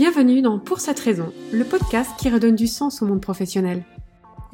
Bienvenue 0.00 0.40
dans 0.40 0.58
Pour 0.58 0.80
cette 0.80 0.98
raison, 0.98 1.30
le 1.52 1.62
podcast 1.62 2.12
qui 2.18 2.30
redonne 2.30 2.56
du 2.56 2.66
sens 2.66 3.02
au 3.02 3.04
monde 3.04 3.20
professionnel. 3.20 3.84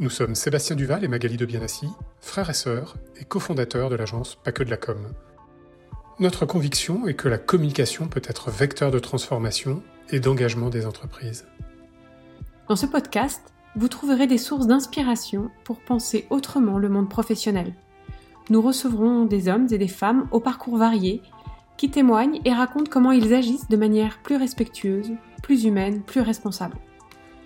Nous 0.01 0.11
sommes 0.11 0.35
Sébastien 0.35 0.75
Duval 0.75 1.05
et 1.05 1.09
Magali 1.09 1.37
de 1.37 1.47
Bienassi, 1.47 1.87
frères 2.21 2.51
et 2.51 2.53
sœurs 2.53 2.97
et 3.21 3.25
cofondateurs 3.25 3.89
de 3.89 3.95
l'agence 3.95 4.35
Pas 4.35 4.51
que 4.51 4.65
de 4.65 4.71
la 4.71 4.77
com. 4.77 4.97
Notre 6.19 6.47
conviction 6.47 7.07
est 7.07 7.15
que 7.15 7.29
la 7.29 7.39
communication 7.39 8.09
peut 8.09 8.23
être 8.25 8.51
vecteur 8.51 8.91
de 8.91 8.99
transformation 8.99 9.85
et 10.11 10.19
d'engagement 10.19 10.69
des 10.69 10.85
entreprises. 10.85 11.47
Dans 12.69 12.75
ce 12.75 12.87
podcast, 12.87 13.55
vous 13.77 13.87
trouverez 13.87 14.27
des 14.27 14.39
sources 14.39 14.67
d'inspiration 14.67 15.53
pour 15.63 15.79
penser 15.79 16.27
autrement 16.31 16.77
le 16.77 16.89
monde 16.89 17.09
professionnel. 17.09 17.73
Nous 18.51 18.61
recevrons 18.61 19.27
des 19.27 19.47
hommes 19.47 19.69
et 19.71 19.79
des 19.79 19.87
femmes 19.87 20.27
au 20.33 20.41
parcours 20.41 20.77
varié 20.77 21.23
qui 21.77 21.91
témoignent 21.91 22.41
et 22.45 22.53
racontent 22.53 22.91
comment 22.91 23.13
ils 23.13 23.35
agissent 23.35 23.69
de 23.69 23.77
manière 23.77 24.19
plus 24.23 24.37
respectueuse, 24.37 25.13
plus 25.47 25.65
humaine, 25.65 26.03
plus 26.03 26.23
responsable. 26.23 26.77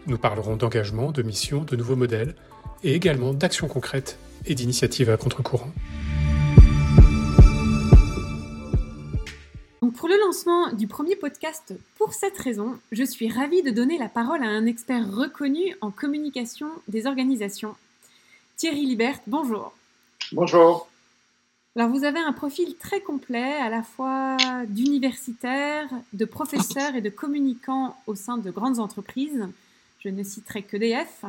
Nous 0.07 0.17
parlerons 0.17 0.57
d'engagement, 0.57 1.13
de 1.13 1.21
mission, 1.21 1.65
de 1.65 1.77
nouveaux 1.77 1.97
modèles 1.97 2.35
et 2.83 2.95
également 2.95 3.35
d'actions 3.35 3.69
concrètes 3.69 4.19
et 4.47 4.55
d'initiatives 4.55 5.11
à 5.11 5.19
contre-courant. 5.19 5.71
Pour 9.99 10.09
le 10.09 10.19
lancement 10.19 10.73
du 10.73 10.87
premier 10.87 11.15
podcast 11.15 11.75
pour 11.99 12.15
cette 12.15 12.39
raison, 12.39 12.79
je 12.91 13.05
suis 13.05 13.31
ravie 13.31 13.63
de 13.63 13.71
donner 13.71 13.99
la 13.99 14.09
parole 14.09 14.43
à 14.43 14.49
un 14.49 14.65
expert 14.65 15.05
reconnu 15.15 15.77
en 15.83 15.91
communication 15.91 16.69
des 16.89 17.05
organisations. 17.05 17.75
Thierry 18.57 18.87
Libert, 18.87 19.19
bonjour. 19.27 19.75
Bonjour. 20.33 20.90
Alors 21.77 21.89
vous 21.89 22.03
avez 22.03 22.19
un 22.19 22.33
profil 22.33 22.75
très 22.77 23.01
complet, 23.01 23.55
à 23.55 23.69
la 23.69 23.85
fois 23.85 24.37
d'universitaire, 24.67 25.89
de 26.13 26.25
professeur 26.25 26.97
et 26.97 27.01
de 27.01 27.11
communicant 27.11 27.97
au 28.09 28.17
sein 28.17 28.39
de 28.39 28.51
grandes 28.51 28.81
entreprises. 28.81 29.47
Je 30.01 30.09
ne 30.09 30.25
citerai 30.25 30.63
que 30.63 30.77
DF. 30.77 31.25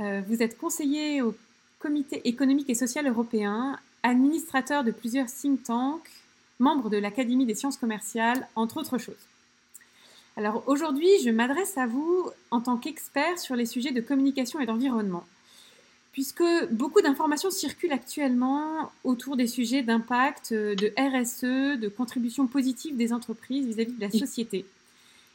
Euh, 0.00 0.20
vous 0.28 0.42
êtes 0.42 0.58
conseiller 0.58 1.22
au 1.22 1.34
Comité 1.78 2.26
économique 2.26 2.70
et 2.70 2.74
social 2.74 3.06
européen, 3.06 3.78
administrateur 4.02 4.84
de 4.84 4.90
plusieurs 4.90 5.26
think 5.26 5.64
tanks, 5.64 6.10
membre 6.58 6.88
de 6.88 6.96
l'Académie 6.96 7.44
des 7.44 7.54
sciences 7.54 7.76
commerciales, 7.76 8.48
entre 8.56 8.78
autres 8.78 8.96
choses. 8.96 9.26
Alors 10.36 10.64
aujourd'hui, 10.66 11.10
je 11.22 11.30
m'adresse 11.30 11.76
à 11.76 11.86
vous 11.86 12.30
en 12.50 12.60
tant 12.60 12.76
qu'expert 12.76 13.38
sur 13.38 13.54
les 13.54 13.66
sujets 13.66 13.92
de 13.92 14.00
communication 14.00 14.60
et 14.60 14.66
d'environnement 14.66 15.24
puisque 16.14 16.44
beaucoup 16.70 17.02
d'informations 17.02 17.50
circulent 17.50 17.92
actuellement 17.92 18.92
autour 19.02 19.36
des 19.36 19.48
sujets 19.48 19.82
d'impact, 19.82 20.52
euh, 20.52 20.76
de 20.76 20.92
RSE, 20.96 21.76
de 21.76 21.88
contribution 21.88 22.46
positive 22.46 22.96
des 22.96 23.12
entreprises 23.12 23.66
vis-à-vis 23.66 23.94
de 23.94 24.00
la 24.00 24.12
société. 24.12 24.64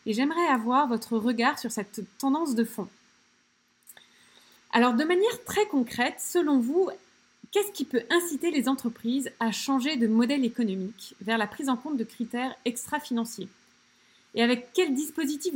Et 0.05 0.13
j'aimerais 0.13 0.47
avoir 0.47 0.87
votre 0.87 1.17
regard 1.17 1.59
sur 1.59 1.69
cette 1.69 1.99
tendance 2.17 2.55
de 2.55 2.63
fond. 2.63 2.87
Alors, 4.71 4.93
de 4.93 5.03
manière 5.03 5.43
très 5.43 5.65
concrète, 5.65 6.15
selon 6.19 6.59
vous, 6.59 6.89
qu'est-ce 7.51 7.73
qui 7.73 7.83
peut 7.83 8.03
inciter 8.09 8.49
les 8.49 8.69
entreprises 8.69 9.29
à 9.41 9.51
changer 9.51 9.97
de 9.97 10.07
modèle 10.07 10.45
économique 10.45 11.13
vers 11.19 11.37
la 11.37 11.47
prise 11.47 11.67
en 11.67 11.75
compte 11.75 11.97
de 11.97 12.05
critères 12.05 12.55
extra-financiers? 12.63 13.49
Et 14.33 14.41
avec 14.41 14.69
quel 14.73 14.93
dispositif 14.93 15.53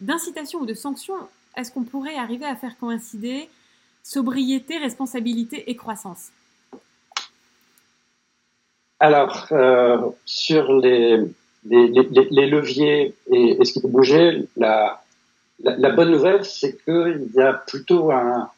d'incitation 0.00 0.58
ou 0.58 0.66
de 0.66 0.74
sanction 0.74 1.14
est-ce 1.56 1.70
qu'on 1.70 1.84
pourrait 1.84 2.16
arriver 2.16 2.46
à 2.46 2.56
faire 2.56 2.76
coïncider 2.76 3.48
sobriété, 4.06 4.78
responsabilité 4.78 5.68
et 5.68 5.74
croissance 5.74 6.28
Alors, 9.00 9.48
euh, 9.50 9.98
sur 10.24 10.72
les, 10.74 11.18
les, 11.64 12.46
leviers 12.46 13.14
et, 13.32 13.64
ce 13.64 13.72
qui 13.72 13.80
peut 13.80 13.88
bouger, 13.88 14.46
la, 14.56 15.02
bonne 15.58 16.12
nouvelle, 16.12 16.44
c'est 16.44 16.80
qu'il 16.84 17.30
y 17.34 17.40
a 17.40 17.52
plutôt 17.52 18.12
un, 18.12 18.48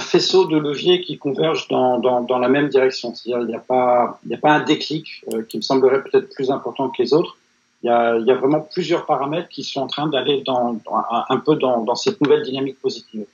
faisceau 0.00 0.46
de 0.46 0.58
leviers 0.58 1.00
qui 1.02 1.18
convergent 1.18 1.68
dans, 1.68 2.00
dans, 2.00 2.38
la 2.40 2.48
même 2.48 2.68
direction. 2.68 3.12
Il 3.26 3.46
n'y 3.46 3.54
a, 3.54 3.60
pas, 3.60 4.18
a 4.28 4.36
pas 4.38 4.52
un 4.54 4.64
déclic 4.64 5.24
euh, 5.32 5.42
qui 5.48 5.56
me 5.56 5.62
semblerait 5.62 6.02
peut-être 6.02 6.34
plus 6.34 6.50
important 6.50 6.88
que 6.90 7.00
les 7.00 7.14
autres. 7.14 7.36
Il 7.84 7.86
y, 7.86 7.90
a, 7.90 8.16
il 8.18 8.26
y 8.26 8.30
a 8.32 8.34
vraiment 8.34 8.60
plusieurs 8.60 9.06
paramètres 9.06 9.48
qui 9.48 9.62
sont 9.62 9.82
en 9.82 9.86
train 9.86 10.08
d'aller 10.08 10.42
dans, 10.42 10.76
un, 11.28 11.36
peu 11.38 11.54
dans 11.54 11.94
cette 11.94 12.20
nouvelle 12.20 12.42
dynamique 12.42 12.78
positive. 12.80 13.24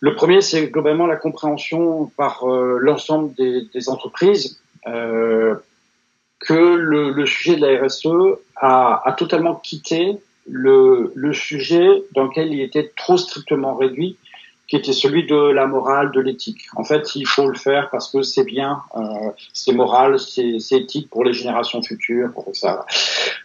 Le 0.00 0.14
premier, 0.14 0.40
c'est 0.40 0.68
globalement 0.68 1.06
la 1.06 1.16
compréhension 1.16 2.10
par 2.16 2.50
euh, 2.50 2.78
l'ensemble 2.80 3.34
des, 3.34 3.66
des, 3.72 3.88
entreprises 3.90 4.60
euh, 4.86 5.54
que 6.38 6.54
le, 6.54 7.10
le, 7.10 7.26
sujet 7.26 7.56
de 7.56 7.66
la 7.66 7.84
RSE 7.84 8.38
a, 8.56 9.02
a 9.04 9.12
totalement 9.12 9.56
quitté 9.56 10.18
le, 10.48 11.12
le, 11.14 11.32
sujet 11.34 11.86
dans 12.14 12.24
lequel 12.24 12.52
il 12.52 12.62
était 12.62 12.92
trop 12.96 13.18
strictement 13.18 13.74
réduit, 13.74 14.16
qui 14.70 14.76
était 14.76 14.92
celui 14.92 15.26
de 15.26 15.34
la 15.34 15.66
morale, 15.66 16.12
de 16.12 16.20
l'éthique. 16.20 16.62
En 16.76 16.84
fait, 16.84 17.16
il 17.16 17.26
faut 17.26 17.48
le 17.48 17.58
faire 17.58 17.90
parce 17.90 18.10
que 18.10 18.22
c'est 18.22 18.44
bien, 18.44 18.82
euh, 18.96 19.00
c'est 19.52 19.72
moral, 19.72 20.18
c'est 20.18 20.60
éthique 20.70 21.10
pour 21.10 21.24
les 21.24 21.32
générations 21.32 21.82
futures. 21.82 22.32
Pour 22.32 22.54
ça. 22.54 22.86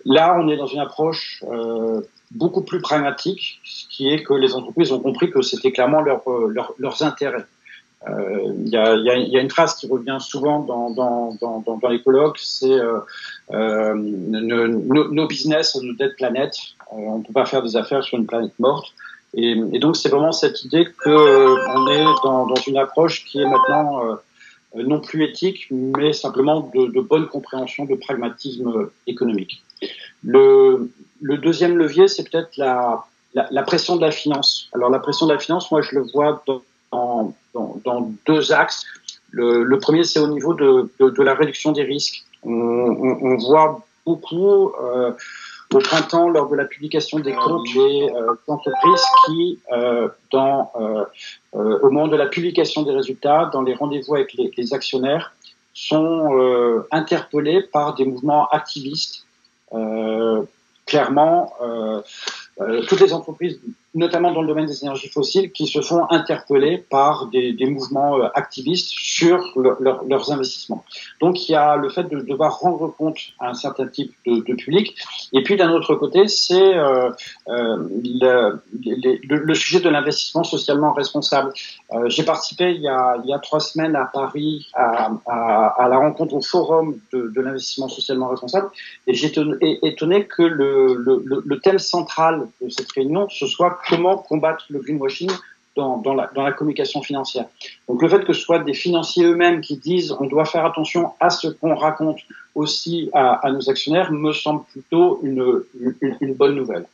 Là, 0.06 0.38
on 0.40 0.48
est 0.48 0.56
dans 0.56 0.68
une 0.68 0.80
approche 0.80 1.44
euh, 1.52 2.02
beaucoup 2.32 2.62
plus 2.62 2.82
pragmatique, 2.82 3.62
ce 3.64 3.86
qui 3.90 4.10
est 4.10 4.24
que 4.24 4.34
les 4.34 4.54
entreprises 4.54 4.92
ont 4.92 5.00
compris 5.00 5.32
que 5.32 5.42
c'était 5.42 5.72
clairement 5.72 6.02
leur, 6.02 6.22
euh, 6.28 6.48
leur, 6.48 6.74
leurs 6.80 7.04
intérêts. 7.04 7.46
Euh, 8.08 8.54
il 8.60 8.70
y, 8.70 8.78
a, 8.78 8.96
y, 8.96 9.38
a, 9.38 9.42
une 9.42 9.50
phrase 9.50 9.76
qui 9.76 9.88
revient 9.88 10.18
souvent 10.20 10.60
dans, 10.60 10.92
dans, 10.92 11.36
dans, 11.42 11.64
dans 11.82 11.90
les 11.90 12.02
colloques, 12.02 12.38
c'est 12.40 12.70
euh, 12.70 13.00
euh, 13.52 13.96
nos, 13.96 15.28
business, 15.28 15.76
nos 15.76 15.94
dead 15.94 16.16
planète. 16.16 16.56
on 16.92 17.20
ne 17.20 17.24
peut 17.24 17.34
pas 17.34 17.46
faire 17.46 17.64
des 17.64 17.76
affaires 17.76 18.04
sur 18.04 18.18
une 18.18 18.28
planète 18.28 18.54
morte. 18.60 18.94
Et, 19.34 19.56
et 19.74 19.80
donc 19.80 19.98
c'est 19.98 20.10
vraiment 20.10 20.32
cette 20.32 20.64
idée 20.64 20.86
que 20.86 21.10
on 21.10 21.88
est 21.88 22.04
dans 22.24 22.56
une 22.68 22.78
approche 22.78 23.26
qui 23.26 23.42
est 23.42 23.46
maintenant 23.46 24.18
non 24.84 25.00
plus 25.00 25.24
éthique, 25.24 25.68
mais 25.72 26.14
simplement 26.14 26.72
de, 26.74 26.88
de 26.88 27.02
bonne 27.02 27.28
compréhension, 27.28 27.86
de 27.86 27.96
pragmatisme 27.96 28.90
économique. 29.08 29.64
Le, 30.24 30.90
le 31.22 31.38
deuxième 31.38 31.78
levier, 31.78 32.08
c'est 32.08 32.30
peut-être 32.30 32.58
la, 32.58 33.06
la, 33.34 33.48
la, 33.52 33.64
pression 33.64 33.96
de 33.96 34.02
la 34.02 34.12
finance. 34.12 34.70
Alors 34.74 34.90
la 34.90 35.00
pression 35.00 35.28
de 35.28 35.34
la 35.34 35.40
finance, 35.40 35.72
moi 35.72 35.82
je 35.82 35.96
le 35.96 36.02
vois 36.14 36.44
dans, 36.48 36.62
dans, 37.54 37.82
dans 37.84 38.12
deux 38.26 38.52
axes. 38.52 38.86
Le, 39.32 39.64
le 39.64 39.80
premier, 39.80 40.04
c'est 40.04 40.20
au 40.20 40.28
niveau 40.28 40.54
de, 40.54 40.90
de, 41.00 41.10
de, 41.10 41.24
la 41.24 41.34
réduction 41.34 41.72
des 41.72 41.84
risques. 41.84 42.24
On, 42.44 42.52
on, 42.52 43.20
on 43.22 43.38
voit 43.38 43.86
beaucoup 44.06 44.72
euh, 44.82 45.12
au 45.74 45.80
printemps, 45.80 46.30
lors 46.30 46.50
de 46.50 46.56
la 46.56 46.66
publication 46.66 47.20
des 47.20 47.34
comptes, 47.34 47.66
des 47.74 48.10
euh, 48.16 48.36
entreprises 48.48 49.04
qui, 49.26 49.60
euh, 49.72 50.08
dans, 50.32 50.72
euh, 50.80 51.04
euh, 51.56 51.80
au 51.82 51.90
moment 51.90 52.08
de 52.08 52.16
la 52.16 52.28
publication 52.28 52.84
des 52.84 52.92
résultats, 52.92 53.50
dans 53.52 53.62
les 53.62 53.74
rendez-vous 53.74 54.16
avec 54.16 54.34
les, 54.34 54.52
les 54.56 54.74
actionnaires, 54.74 55.34
sont 55.74 56.34
euh, 56.38 56.88
interpellés 56.92 57.62
par 57.62 57.96
des 57.96 58.06
mouvements 58.06 58.48
activistes. 58.50 59.26
Euh, 59.74 60.44
clairement, 60.86 61.54
euh, 61.62 62.02
euh, 62.62 62.84
toutes 62.88 63.02
les 63.02 63.12
entreprises, 63.12 63.60
notamment 63.96 64.32
dans 64.32 64.42
le 64.42 64.48
domaine 64.48 64.66
des 64.66 64.84
énergies 64.84 65.10
fossiles, 65.10 65.52
qui 65.52 65.68
se 65.68 65.82
font 65.82 66.06
interpeller 66.10 66.78
par 66.78 67.28
des, 67.28 67.54
des 67.54 67.66
mouvements 67.66 68.18
euh, 68.18 68.28
activistes 68.36 68.90
sur 68.90 69.54
leurs 69.80 70.32
investissements. 70.32 70.84
Donc 71.22 71.48
il 71.48 71.54
y 71.54 71.56
a 71.56 71.76
le 71.76 71.90
fait 71.90 72.04
de 72.04 72.20
devoir 72.20 72.60
rendre 72.60 72.94
compte 72.96 73.18
à 73.40 73.50
un 73.50 73.54
certain 73.54 73.88
type 73.88 74.14
de, 74.26 74.44
de 74.44 74.54
public. 74.54 74.96
Et 75.34 75.44
puis 75.44 75.56
d'un 75.56 75.72
autre 75.72 75.96
côté, 75.96 76.28
c'est 76.28 76.76
euh, 76.76 77.10
euh, 77.48 77.78
le, 78.04 78.62
le, 79.28 79.54
sujet 79.56 79.80
de 79.80 79.90
l'investissement 79.90 80.44
socialement 80.44 80.94
responsable. 80.94 81.54
Euh, 81.94 82.10
J'ai 82.10 82.24
participé 82.24 82.72
il 82.72 82.82
y, 82.82 82.88
a, 82.88 83.18
il 83.24 83.30
y, 83.30 83.34
a, 83.34 83.40
trois 83.40 83.60
semaines 83.60 83.96
à 83.96 84.06
Paris 84.06 84.68
à, 84.74 85.12
à, 85.28 85.84
à 85.84 85.90
la 85.90 85.98
rencontre 85.98 86.34
au 86.34 86.42
forum 86.42 86.98
de, 87.14 87.32
de 87.34 87.42
l'investissement 87.42 87.88
socialement 87.88 88.28
responsable 88.28 88.70
et 89.08 89.14
j'ai 89.14 89.32
étonné 89.84 90.26
que 90.26 90.44
le, 90.44 90.96
le, 91.26 91.60
thème 91.60 91.80
central 91.80 92.48
de 92.62 92.70
cette 92.70 92.92
réunion 92.92 93.28
ce 93.30 93.48
soit 93.48 93.80
comment 93.90 94.18
combattre 94.18 94.66
le 94.70 94.80
greenwashing 94.80 95.32
dans, 95.76 96.14
la, 96.14 96.52
communication 96.54 97.02
financière. 97.02 97.46
Donc 97.88 98.02
le 98.02 98.08
fait 98.08 98.24
que 98.24 98.34
ce 98.34 98.42
soit 98.42 98.60
des 98.60 98.74
financiers 98.74 99.26
eux-mêmes 99.26 99.62
qui 99.62 99.78
disent 99.78 100.16
on 100.20 100.26
doit 100.26 100.46
faire 100.46 100.66
attention 100.66 101.12
à 101.20 101.30
ce 101.30 101.48
qu'on 101.48 101.76
raconte 101.76 102.20
aussi 102.56 103.10
à, 103.14 103.42
nos 103.52 103.70
actionnaires 103.70 104.12
me 104.12 104.32
semble 104.32 104.64
plutôt 104.72 105.20
une, 105.24 105.64
bonne 106.36 106.56
nouvelle. 106.56 106.86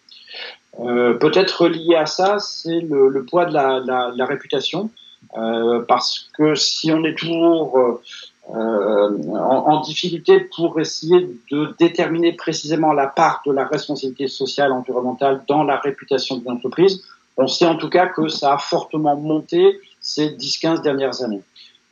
Euh, 0.79 1.13
Peut-être 1.15 1.67
lié 1.67 1.95
à 1.95 2.05
ça, 2.05 2.39
c'est 2.39 2.79
le, 2.79 3.23
poids 3.29 3.45
de 3.45 3.53
la, 3.53 4.25
réputation, 4.25 4.89
euh, 5.38 5.81
parce 5.88 6.29
que 6.33 6.55
si 6.55 6.91
on 6.91 7.03
est 7.03 7.15
toujours 7.15 8.01
euh, 8.49 9.17
en, 9.33 9.73
en, 9.73 9.81
difficulté 9.81 10.39
pour 10.39 10.79
essayer 10.79 11.29
de 11.51 11.75
déterminer 11.77 12.33
précisément 12.33 12.91
la 12.91 13.07
part 13.07 13.41
de 13.45 13.51
la 13.51 13.65
responsabilité 13.65 14.27
sociale 14.27 14.71
environnementale 14.71 15.43
dans 15.47 15.63
la 15.63 15.77
réputation 15.77 16.38
de 16.38 16.45
l'entreprise, 16.45 17.03
on 17.38 17.47
sait 17.47 17.65
en 17.65 17.75
tout 17.75 17.89
cas 17.89 18.07
que 18.07 18.27
ça 18.27 18.53
a 18.53 18.57
fortement 18.57 19.15
monté 19.15 19.79
ces 20.01 20.29
10-15 20.31 20.81
dernières 20.81 21.21
années. 21.21 21.43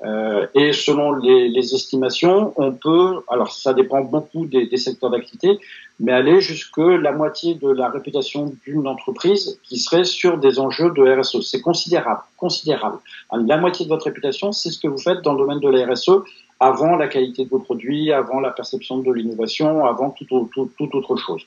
Euh, 0.03 0.47
et 0.55 0.73
selon 0.73 1.13
les, 1.13 1.49
les, 1.49 1.75
estimations, 1.75 2.53
on 2.55 2.71
peut, 2.71 3.21
alors 3.29 3.51
ça 3.51 3.73
dépend 3.73 4.01
beaucoup 4.01 4.45
des, 4.45 4.65
des 4.65 4.77
secteurs 4.77 5.09
d'activité, 5.09 5.59
mais 5.99 6.11
aller 6.11 6.39
jusque 6.41 6.77
la 6.77 7.11
moitié 7.11 7.55
de 7.55 7.69
la 7.69 7.89
réputation 7.89 8.53
d'une 8.65 8.87
entreprise 8.87 9.59
qui 9.63 9.77
serait 9.77 10.05
sur 10.05 10.37
des 10.37 10.59
enjeux 10.59 10.91
de 10.91 11.19
RSE. 11.19 11.41
C'est 11.41 11.61
considérable, 11.61 12.21
considérable. 12.37 12.99
La 13.31 13.57
moitié 13.57 13.85
de 13.85 13.89
votre 13.89 14.05
réputation, 14.05 14.51
c'est 14.51 14.69
ce 14.69 14.79
que 14.79 14.87
vous 14.87 14.97
faites 14.97 15.21
dans 15.21 15.33
le 15.33 15.39
domaine 15.39 15.59
de 15.59 15.69
la 15.69 15.85
RSE 15.91 16.23
avant 16.59 16.95
la 16.95 17.07
qualité 17.07 17.45
de 17.45 17.49
vos 17.49 17.59
produits, 17.59 18.11
avant 18.11 18.39
la 18.39 18.51
perception 18.51 18.97
de 18.97 19.11
l'innovation, 19.11 19.85
avant 19.85 20.09
tout, 20.09 20.49
autre 20.79 21.15
chose. 21.15 21.45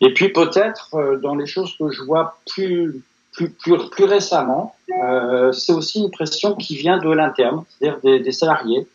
Et 0.00 0.12
puis 0.12 0.30
peut-être 0.30 0.94
euh, 0.94 1.16
dans 1.16 1.34
les 1.34 1.46
choses 1.46 1.74
que 1.78 1.90
je 1.90 2.02
vois 2.02 2.38
plus 2.46 3.02
plus, 3.34 3.50
plus, 3.90 4.04
récemment, 4.04 4.76
euh, 5.02 5.50
c'est 5.50 5.72
aussi 5.72 5.98
une 5.98 6.10
pression 6.10 6.54
qui 6.54 6.76
vient 6.76 6.98
de 6.98 7.10
l'interne, 7.10 7.64
c'est-à-dire 7.68 7.98
des, 8.20 8.30
salariés. 8.30 8.86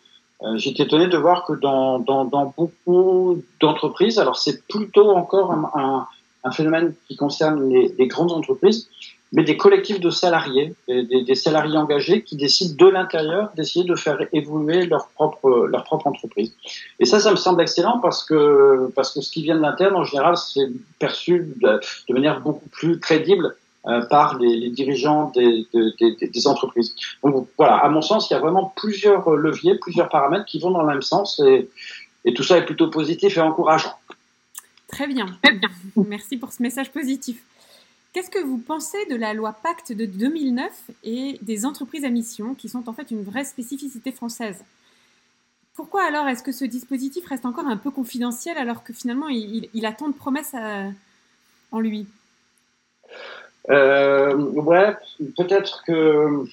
Euh, 0.42 0.58
J'étais 0.58 0.84
étonné 0.84 1.08
de 1.08 1.18
voir 1.18 1.46
que 1.46 1.54
dans, 1.54 2.00
dans, 2.00 2.26
dans 2.26 2.54
beaucoup 2.58 3.42
d'entreprises, 3.60 4.20
alors 4.20 4.38
c'est 4.38 4.66
plutôt 4.68 5.10
encore 5.12 5.52
un, 5.52 6.08
phénomène 6.52 6.96
qui 7.08 7.16
concerne 7.16 7.70
les, 7.70 7.94
les, 8.00 8.08
grandes 8.08 8.32
entreprises, 8.32 8.88
mais 9.34 9.44
des 9.44 9.58
collectifs 9.58 10.00
de 10.00 10.10
salariés, 10.10 10.74
des, 10.88 11.04
des 11.04 11.36
salariés 11.36 11.78
engagés 11.78 12.24
qui 12.24 12.36
décident 12.38 12.74
de 12.86 12.90
l'intérieur 12.90 13.52
d'essayer 13.56 13.86
de 13.86 13.96
faire 13.96 14.18
évoluer 14.34 14.86
leur 14.88 15.10
propre, 15.10 15.68
leur 15.68 15.84
propre 15.84 16.08
entreprise. 16.08 16.56
Et 17.00 17.06
ça, 17.06 17.20
ça 17.20 17.30
me 17.32 17.36
semble 17.36 17.62
excellent 17.62 18.00
parce 18.00 18.24
que, 18.24 18.90
parce 18.96 19.14
que 19.14 19.22
ce 19.22 19.30
qui 19.30 19.44
vient 19.44 19.56
de 19.56 19.62
l'interne, 19.62 19.96
en 19.96 20.06
général, 20.06 20.38
c'est 20.38 20.70
perçu 20.98 21.54
de, 21.62 21.80
de 22.08 22.14
manière 22.14 22.40
beaucoup 22.40 22.70
plus 22.70 23.00
crédible 23.00 23.56
euh, 23.88 24.02
par 24.08 24.38
les, 24.38 24.58
les 24.58 24.70
dirigeants 24.70 25.32
des, 25.34 25.66
des, 25.74 26.28
des, 26.28 26.48
entreprises. 26.48 26.96
Donc 27.24 27.48
voilà, 27.58 27.78
à 27.78 27.88
mon 27.90 28.02
sens, 28.02 28.30
il 28.30 28.34
y 28.34 28.36
a 28.36 28.40
vraiment 28.40 28.74
plusieurs 28.76 29.30
leviers, 29.32 29.76
plusieurs 29.76 30.10
paramètres 30.10 30.46
qui 30.46 30.60
vont 30.60 30.72
dans 30.72 30.82
le 30.82 30.88
même 30.88 31.02
sens 31.02 31.40
et, 31.40 31.70
et 32.26 32.34
tout 32.34 32.44
ça 32.44 32.58
est 32.58 32.66
plutôt 32.66 32.90
positif 32.90 33.38
et 33.38 33.42
encourageant. 33.42 33.94
Très 34.90 35.08
bien. 35.08 35.28
Merci 35.96 36.38
pour 36.38 36.52
ce 36.52 36.62
message 36.62 36.92
positif. 36.92 37.42
Qu'est-ce 38.12 38.30
que 38.30 38.44
vous 38.44 38.58
pensez 38.58 38.98
de 39.10 39.16
la 39.16 39.34
loi 39.34 39.54
Pacte 39.54 39.94
de 39.94 40.06
2009 40.06 40.72
et 41.04 41.38
des 41.42 41.66
entreprises 41.66 42.04
à 42.04 42.10
mission 42.10 42.56
qui 42.56 42.68
sont 42.68 42.90
en 42.90 42.94
fait 42.94 43.12
une 43.12 43.24
vraie 43.24 43.46
spécificité 43.46 44.12
française? 44.12 44.66
Pourquoi 45.76 46.04
alors 46.04 46.28
est-ce 46.28 46.44
que 46.44 46.52
ce 46.52 46.66
dispositif 46.66 47.26
reste 47.28 47.46
encore 47.46 47.68
un 47.68 47.78
peu 47.78 47.92
confidentiel 47.92 48.58
alors 48.58 48.84
que 48.84 48.92
finalement 48.92 49.30
il, 49.30 49.70
il 49.74 49.86
a 49.86 49.94
tant 49.94 50.10
de 50.10 50.14
promesses 50.14 50.54
à, 50.54 50.88
en 51.72 51.80
lui? 51.80 52.08
Euh, 53.70 54.36
ouais, 54.36 54.96
peut-être 55.38 55.84
que 55.86 56.46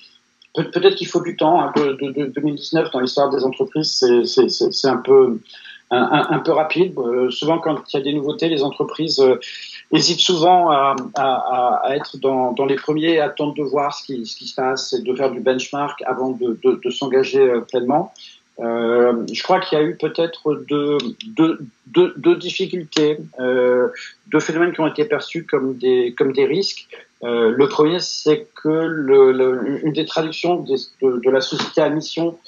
peut-être 0.55 0.97
qu'il 0.97 1.06
faut 1.06 1.20
du 1.20 1.37
temps. 1.37 1.61
Un 1.61 1.73
peu 1.73 1.94
de, 1.94 2.11
de 2.11 2.26
2019 2.26 2.91
dans 2.91 3.00
l'histoire 3.00 3.31
des 3.31 3.44
entreprises, 3.44 4.05
c'est 4.25 4.88
un 4.88 4.97
peu 4.97 5.38
un, 5.91 6.26
un, 6.31 6.38
peu 6.41 6.53
rapide. 6.53 6.99
Euh, 6.99 7.31
souvent, 7.31 7.58
quand 7.58 7.82
il 7.93 7.97
y 7.97 8.00
a 8.00 8.03
des 8.03 8.12
nouveautés, 8.12 8.49
les 8.49 8.62
entreprises 8.62 9.20
euh, 9.20 9.38
hésitent 9.93 10.20
souvent 10.20 10.70
à, 10.70 10.97
à, 11.14 11.81
à 11.85 11.97
être 11.97 12.19
dans, 12.19 12.53
dans, 12.53 12.67
les 12.67 12.76
premiers, 12.76 13.20
à 13.20 13.26
attendre 13.26 13.55
de 13.55 13.62
voir 13.62 13.94
ce 13.94 14.05
qui, 14.05 14.26
ce 14.26 14.37
qui 14.37 14.49
se 14.49 14.55
passe 14.55 14.93
et 14.93 15.02
de 15.02 15.14
faire 15.14 15.31
du 15.31 15.41
benchmark 15.41 16.02
avant 16.06 16.31
de, 16.31 16.59
de, 16.64 16.81
de 16.82 16.91
s'engager 16.91 17.41
euh, 17.41 17.61
pleinement. 17.61 18.12
Euh, 18.58 19.26
je 19.31 19.43
crois 19.43 19.61
qu'il 19.61 19.79
y 19.79 19.81
a 19.81 19.85
eu 19.85 19.97
peut-être 19.97 20.55
deux, 20.69 20.97
deux, 21.26 21.58
deux, 21.87 22.14
deux 22.17 22.37
difficultés, 22.37 23.19
euh, 23.38 23.88
deux 24.29 24.41
phénomènes 24.41 24.73
qui 24.73 24.81
ont 24.81 24.87
été 24.87 25.05
perçus 25.05 25.44
comme 25.44 25.76
des, 25.76 26.14
comme 26.17 26.32
des 26.32 26.47
risques. 26.47 26.88
Euh, 27.23 27.50
le 27.50 27.69
premier, 27.69 27.99
c'est 28.00 28.47
que 28.55 28.69
le, 28.69 29.32
le, 29.32 29.85
une 29.85 29.93
des 29.93 30.06
traductions 30.06 30.56
de, 30.56 30.76
de, 31.03 31.31
la 31.31 31.41
société 31.41 31.81
à 31.81 31.88
mission 31.88 32.38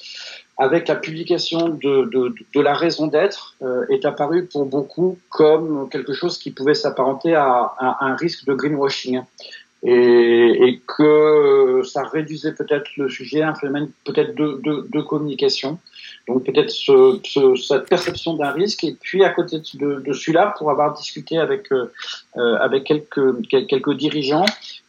avec 0.59 0.89
la 0.89 0.97
publication 0.97 1.69
de, 1.69 2.05
de, 2.11 2.35
de 2.55 2.61
la 2.61 2.75
raison 2.75 3.07
d'être 3.07 3.55
euh, 3.63 3.87
est 3.89 4.05
apparue 4.05 4.47
pour 4.47 4.67
beaucoup 4.67 5.19
comme 5.29 5.89
quelque 5.89 6.13
chose 6.13 6.37
qui 6.39 6.51
pouvait 6.51 6.75
s'apparenter 6.75 7.35
à, 7.35 7.73
à, 7.79 8.05
un 8.05 8.17
risque 8.17 8.45
de 8.45 8.55
greenwashing 8.55 9.23
et, 9.85 10.69
et, 10.69 10.81
que 10.87 11.83
ça 11.85 12.03
réduisait 12.03 12.53
peut-être 12.53 12.89
le 12.97 13.09
sujet 13.09 13.43
à 13.43 13.51
un 13.51 13.55
phénomène 13.55 13.91
peut-être 14.05 14.35
de, 14.35 14.61
de, 14.65 14.89
de, 14.91 15.01
communication. 15.01 15.79
Donc 16.29 16.45
peut-être 16.45 16.71
ce, 16.71 17.19
ce, 17.25 17.57
cette 17.57 17.89
perception 17.89 18.35
d'un 18.35 18.51
risque. 18.51 18.85
Et 18.85 18.97
puis 19.01 19.25
à 19.25 19.31
côté 19.31 19.61
de, 19.75 20.01
de 20.01 20.13
celui-là, 20.13 20.55
pour 20.59 20.71
avoir 20.71 20.95
discuté 20.95 21.39
avec 21.39 21.73
euh, 21.73 21.87
avec 22.37 22.85
quelques 22.85 23.47
quelques 23.49 23.95
dirigeants, 23.95 24.47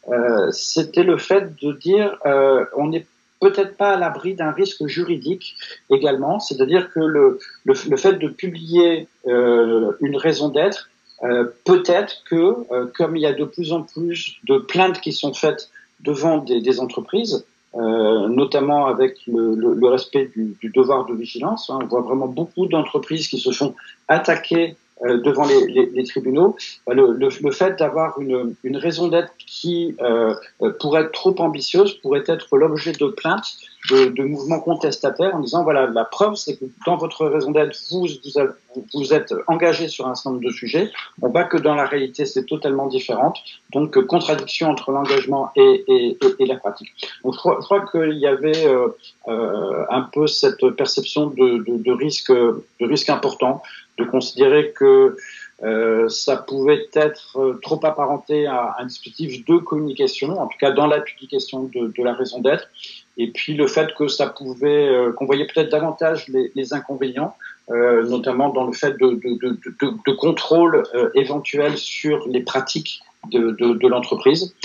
euh, 0.10 0.52
c'était 0.52 1.04
le 1.04 1.18
fait 1.18 1.56
de 1.62 1.72
dire 1.74 2.18
euh, 2.26 2.66
on 2.76 2.90
n'est 2.90 3.06
peut-être 3.40 3.78
pas 3.78 3.92
à 3.92 3.98
l'abri 3.98 4.36
d'un 4.36 4.52
risque 4.52 4.86
juridique 4.88 5.56
également, 5.90 6.40
c'est-à-dire 6.40 6.92
que 6.92 7.00
le, 7.00 7.40
le, 7.64 7.74
le, 7.90 7.98
fait 7.98 8.14
de 8.14 8.28
publier 8.28 9.08
euh, 9.28 9.94
une 10.02 10.18
raison 10.18 10.50
d'être 10.50 10.90
euh, 11.24 11.46
peut-être 11.66 12.24
que, 12.30 12.56
euh, 12.72 12.88
comme 12.98 13.18
il 13.18 13.22
y 13.22 13.26
a 13.26 13.34
de 13.34 13.44
plus 13.44 13.74
en 13.74 13.84
plus 13.84 14.38
de 14.48 14.58
plaintes 14.58 15.02
qui 15.02 15.12
sont 15.12 15.34
faites 15.34 15.70
devant 16.00 16.38
des, 16.38 16.62
des 16.62 16.80
entreprises, 16.80 17.36
euh, 17.36 17.59
notamment 17.76 18.88
avec 18.88 19.18
le, 19.28 19.56
le, 19.56 19.74
le 19.74 19.88
respect 19.88 20.32
du, 20.36 20.72
devoir 20.74 21.06
de 21.06 21.14
vigilance, 21.14 21.70
hein, 21.70 21.80
on 21.82 21.86
voit 21.86 22.02
vraiment 22.02 22.28
beaucoup 22.28 22.66
d'entreprises 22.66 23.28
qui 23.28 23.40
se 23.40 23.52
font 23.52 23.76
attaquer 24.08 24.72
euh, 24.72 24.74
devant 25.02 25.46
les, 25.46 25.66
les, 25.68 25.86
les, 25.86 26.04
tribunaux, 26.04 26.56
bah, 26.86 26.94
le, 26.94 27.14
le, 27.14 27.30
le 27.42 27.52
fait 27.52 27.80
d'avoir 27.80 28.20
une, 28.20 28.56
une, 28.64 28.78
raison 28.78 29.08
d'être 29.08 29.32
qui 29.38 29.96
euh, 30.02 30.36
pourrait 30.80 31.04
être 31.04 31.12
trop 31.12 31.36
ambitieuse 31.40 31.94
pourrait 31.96 32.24
être 32.28 32.58
l'objet 32.58 32.92
de 32.92 33.08
plaintes 33.08 33.56
de, 33.90 34.06
de, 34.06 34.24
mouvements 34.24 34.60
contestataires 34.60 35.36
en 35.36 35.40
disant 35.40 35.64
voilà 35.64 35.88
la 35.88 36.04
preuve 36.04 36.36
c'est 36.36 36.58
que 36.58 36.66
dans 36.86 36.98
votre 36.98 37.26
raison 37.26 37.52
d'être 37.52 37.78
vous, 37.92 38.08
vous, 38.08 38.86
vous 38.94 39.14
êtes 39.14 39.34
engagé 39.48 39.88
sur 39.88 40.08
un 40.08 40.16
certain 40.16 40.32
nombre 40.32 40.44
de 40.44 40.52
sujets. 40.52 40.92
On 41.22 41.30
voit 41.30 41.46
que 41.46 41.58
dans 41.58 41.76
la 41.76 41.86
réalité 41.86 42.26
c'est 42.26 42.46
totalement 42.46 42.88
différente 42.88 43.38
donc 43.74 43.98
contradiction 44.06 44.70
entre 44.70 44.92
l'engagement 44.92 45.52
et, 45.56 45.86
et, 45.88 46.18
et, 46.40 46.46
la 46.46 46.56
pratique. 46.56 46.90
Donc 47.24 47.34
je 47.34 47.40
crois, 47.40 47.58
je 47.62 47.66
crois 47.66 47.86
qu'il 47.86 48.18
y 48.18 48.28
avait 48.28 48.66
euh, 48.66 48.88
euh, 49.28 49.59
un 49.90 50.02
peu 50.02 50.28
cette 50.28 50.70
perception 50.72 51.28
de, 51.28 51.92
risque 51.92 52.32
de 52.32 52.86
risque 52.86 53.10
important 53.10 53.62
de 53.98 54.06
considérer 54.06 54.72
que 54.72 55.18
euh, 55.64 56.08
ça 56.08 56.38
pouvait 56.38 56.88
être 56.94 57.38
euh, 57.38 57.60
trop 57.62 57.80
apparenté 57.84 58.48
à 58.48 58.76
un 58.80 58.86
dispositif 58.86 59.46
de 59.46 59.58
communication, 59.58 60.40
en 60.40 60.48
tout 60.48 60.58
cas 60.58 60.72
dans 60.72 60.88
la 60.88 61.02
publication 61.02 61.64
de, 61.64 61.92
la 62.02 62.14
raison 62.14 62.40
d'être, 62.40 62.70
et 63.18 63.28
puis 63.28 63.56
le 63.56 63.68
fait 63.68 63.94
que 63.96 64.08
ça 64.08 64.28
pouvait, 64.28 64.88
euh, 64.88 65.12
qu'on 65.12 65.26
voyait 65.26 65.46
peut-être 65.46 65.70
davantage 65.70 66.28
les, 66.30 66.74
inconvénients, 66.74 67.36
euh, 67.72 68.08
notamment 68.08 68.50
dans 68.50 68.66
le 68.66 68.74
fait 68.74 68.98
de, 68.98 69.20
de, 69.22 69.60
de 69.82 70.12
contrôle 70.14 70.84
éventuel 71.14 71.78
sur 71.78 72.26
les 72.30 72.42
pratiques 72.42 73.02
de, 73.32 73.88
l'entreprise. 73.88 74.56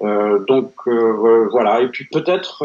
donc 0.00 0.72
voilà, 0.86 1.80
et 1.80 1.88
puis 1.88 2.06
peut-être 2.12 2.64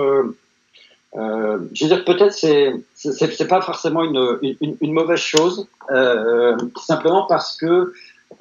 euh, 1.17 1.57
je 1.73 1.85
veux 1.85 1.95
dire 1.95 2.05
peut-être 2.05 2.33
c'est 2.33 2.73
c'est 2.93 3.47
pas 3.47 3.61
forcément 3.61 4.03
une, 4.03 4.37
une, 4.61 4.93
mauvaise 4.93 5.19
chose, 5.19 5.67
euh, 5.89 6.55
simplement 6.85 7.25
parce 7.27 7.57
que 7.57 7.65
euh, 7.65 7.91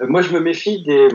moi 0.00 0.20
je 0.20 0.32
me 0.32 0.40
méfie 0.40 0.82
des 0.82 1.08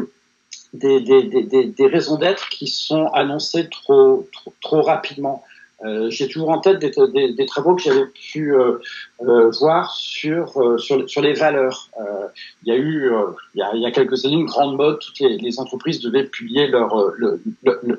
des, 0.74 1.02
des, 1.02 1.24
des, 1.24 1.66
des 1.66 1.88
raisons 1.88 2.18
d'être 2.18 2.50
qui 2.50 2.66
sont 2.66 3.06
annoncées 3.14 3.70
trop, 3.70 4.28
trop 4.62 4.82
rapidement. 4.82 5.44
Euh, 5.84 6.10
J'ai 6.10 6.28
toujours 6.28 6.50
en 6.50 6.60
tête 6.60 6.80
des, 6.80 6.92
des, 7.14 7.34
des 7.34 7.46
travaux 7.46 7.76
que 7.76 7.82
j'avais 7.82 8.06
pu 8.06 8.56
euh, 8.56 8.80
euh, 9.22 9.52
voir 9.60 9.94
sur, 9.96 10.62
euh, 10.62 10.78
sur, 10.78 11.10
sur 11.10 11.22
les 11.22 11.34
valeurs. 11.34 11.90
Euh, 12.00 12.28
il 12.64 12.74
y 12.74 12.76
a 12.76 12.80
eu, 12.80 13.12
il 13.54 13.60
y 13.60 13.62
a, 13.62 13.76
y 13.76 13.86
a, 13.86 13.92
quelques 13.92 14.26
années, 14.26 14.36
une 14.36 14.46
grande 14.46 14.76
mode, 14.78 15.00
toutes 15.00 15.20
les, 15.20 15.38
les 15.38 15.60
entreprises 15.60 16.00
devaient 16.02 16.24
publier 16.24 16.68
leurs 16.68 16.96
leur, 17.18 17.38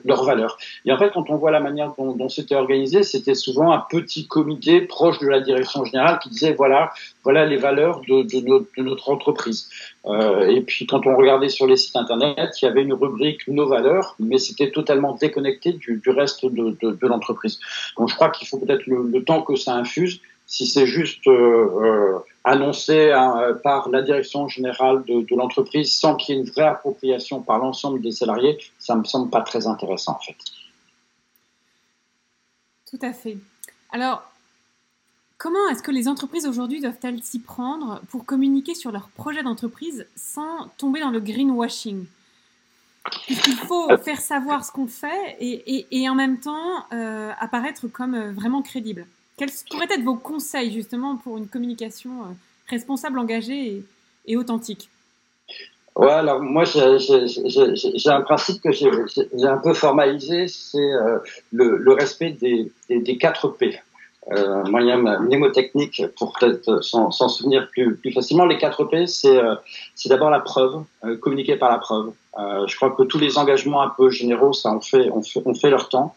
leur 0.05 0.25
valeurs. 0.25 0.57
Et 0.85 0.93
en 0.93 0.99
fait, 0.99 1.11
quand 1.12 1.29
on 1.29 1.37
voit 1.37 1.50
la 1.50 1.61
manière 1.61 1.93
dont, 1.99 2.12
dont 2.12 2.29
c'était 2.29 2.55
organisé, 2.55 3.03
c'était 3.03 3.35
souvent 3.35 3.73
un 3.73 3.85
petit 3.88 4.26
comité 4.26 4.81
proche 4.81 5.19
de 5.19 5.29
la 5.29 5.41
direction 5.41 5.85
générale 5.85 6.19
qui 6.23 6.31
disait, 6.31 6.55
voilà, 6.55 6.93
voilà 7.23 7.45
les 7.45 7.57
valeurs 7.59 8.00
de, 8.09 8.23
de, 8.23 8.41
de 8.41 8.83
notre 8.83 9.11
entreprise. 9.11 9.69
Euh, 10.06 10.49
et 10.49 10.61
puis 10.61 10.87
quand 10.87 11.06
on 11.06 11.16
regardait 11.16 11.49
sur 11.49 11.66
les 11.66 11.76
sites 11.76 11.96
internet, 11.96 12.61
il 12.61 12.66
y 12.66 12.68
avait 12.68 12.82
une 12.82 12.92
rubrique 12.92 13.49
nos 13.49 13.66
valeurs, 13.66 14.16
mais 14.18 14.38
c'était 14.38 14.70
totalement 14.70 15.14
déconnecté 15.14 15.73
du, 15.73 16.02
reste 16.06 16.44
de, 16.44 17.06
l'entreprise. 17.06 17.58
Donc 17.96 18.11
je 18.11 18.14
crois 18.14 18.30
qu'il 18.30 18.46
faut 18.46 18.58
peut-être 18.58 18.87
le, 18.87 19.08
le, 19.08 19.25
temps 19.25 19.42
que 19.42 19.56
ça 19.56 19.75
infuse. 19.75 20.20
Si 20.46 20.66
c'est 20.66 20.87
juste 20.87 21.26
euh, 21.26 21.32
euh, 21.32 22.18
annoncé 22.44 23.12
hein, 23.12 23.56
par 23.62 23.88
la 23.88 24.02
direction 24.02 24.46
générale 24.46 25.02
de, 25.04 25.23
de 25.23 25.37
l'entreprise 25.37 25.94
sans 25.94 26.16
qu'il 26.16 26.34
y 26.34 26.38
ait 26.38 26.42
une 26.42 26.50
vraie 26.50 26.66
appropriation 26.66 27.40
par 27.40 27.58
l'ensemble 27.58 28.02
des 28.02 28.12
salariés, 28.12 28.58
ça 28.78 28.94
me 28.96 29.04
semble 29.04 29.30
pas 29.30 29.40
très 29.40 29.66
intéressant 29.66 30.12
en 30.12 30.20
fait. 30.20 30.37
Tout 32.90 32.99
à 33.00 33.14
fait. 33.14 33.38
Alors, 33.90 34.23
Comment 35.38 35.69
est-ce 35.69 35.83
que 35.83 35.91
les 35.91 36.09
entreprises 36.09 36.47
aujourd'hui 36.47 36.81
doivent-elles 36.81 37.23
s'y 37.23 37.41
prendre 37.41 38.00
pour 38.11 38.25
communiquer 38.25 38.75
sur 38.75 38.93
leur 38.93 39.09
projet 39.09 39.43
d'entreprise 39.43 40.07
sans 40.17 40.69
tomber 40.79 41.00
dans 41.00 41.11
le 41.11 41.21
greenwashing? 41.21 42.07
Puisqu'il 43.26 43.57
faut 43.57 43.91
euh. 43.91 43.99
faire 43.99 44.21
savoir 44.21 44.64
ce 44.64 44.73
qu'on 44.73 44.87
fait 44.87 45.37
et, 45.38 45.76
et, 45.76 45.87
et, 45.91 46.09
en 46.09 46.14
même 46.14 46.38
temps 46.38 46.87
euh, 46.93 47.33
apparaître 47.38 47.87
comme 47.88 48.14
euh, 48.14 48.33
vraiment 48.33 48.62
crédible. 48.62 49.07
quels 49.37 49.50
pourraient 49.71 49.88
être 49.91 50.03
vos 50.03 50.14
conseils 50.14 50.73
justement 50.73 51.17
pour 51.17 51.37
une 51.37 51.47
communication 51.47 52.12
responsable, 52.69 53.19
engagée 53.19 53.85
et, 54.26 54.37
authentique? 54.37 54.88
Ouais, 55.97 56.11
alors 56.11 56.41
moi 56.41 56.64
j'ai 56.64 58.11
un 58.11 58.23
principe 58.23 58.62
que 58.62 58.73
j'ai 58.73 59.47
un 59.47 59.59
peu 59.59 59.75
formalisé, 59.75 60.49
c'est 60.49 60.91
le, 61.53 61.93
respect 61.93 62.31
des, 62.31 62.73
des, 62.88 63.19
4 63.19 63.49
P. 63.50 63.79
Euh, 64.33 64.64
moyen 64.64 64.97
mnémotechnique 64.97 66.02
pour 66.16 66.33
peut-être 66.33 66.81
s'en 66.83 67.11
souvenir 67.11 67.69
plus, 67.71 67.95
plus 67.97 68.11
facilement. 68.11 68.47
Les 68.47 68.57
4 68.57 68.85
P, 68.85 69.07
c'est 69.07 70.09
d'abord 70.09 70.31
la 70.31 70.40
preuve, 70.40 70.83
communiquer 71.21 71.57
par 71.57 71.71
la 71.71 71.78
preuve. 71.78 72.12
je 72.38 72.75
crois 72.75 72.90
que 72.93 73.02
tous 73.02 73.19
les 73.19 73.37
engagements 73.37 73.83
un 73.83 73.90
peu 73.90 74.09
généraux, 74.09 74.54
ça 74.54 74.73
on 74.73 74.81
fait, 74.81 75.11
on 75.11 75.23
fait, 75.23 75.43
on 75.45 75.54
fait 75.54 75.69
leur 75.69 75.90
temps. 75.90 76.14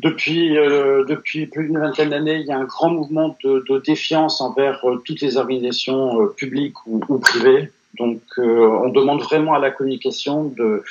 Depuis, 0.00 0.56
euh, 0.56 1.04
depuis 1.04 1.46
plus 1.46 1.66
d'une 1.66 1.78
vingtaine 1.78 2.10
d'années, 2.10 2.38
il 2.40 2.46
y 2.46 2.52
a 2.52 2.58
un 2.58 2.64
grand 2.64 2.88
mouvement 2.88 3.36
de, 3.44 3.62
de 3.68 3.78
défiance 3.80 4.40
envers 4.40 4.82
euh, 4.84 4.96
toutes 5.04 5.20
les 5.20 5.36
organisations 5.36 6.22
euh, 6.22 6.26
publiques 6.28 6.76
ou, 6.86 7.18
privées. 7.18 7.70
Donc, 7.98 8.20
on 8.38 8.88
demande 8.88 9.20
vraiment 9.20 9.54
à 9.54 9.58
la 9.58 9.70
communication 9.70 10.44
de 10.44 10.82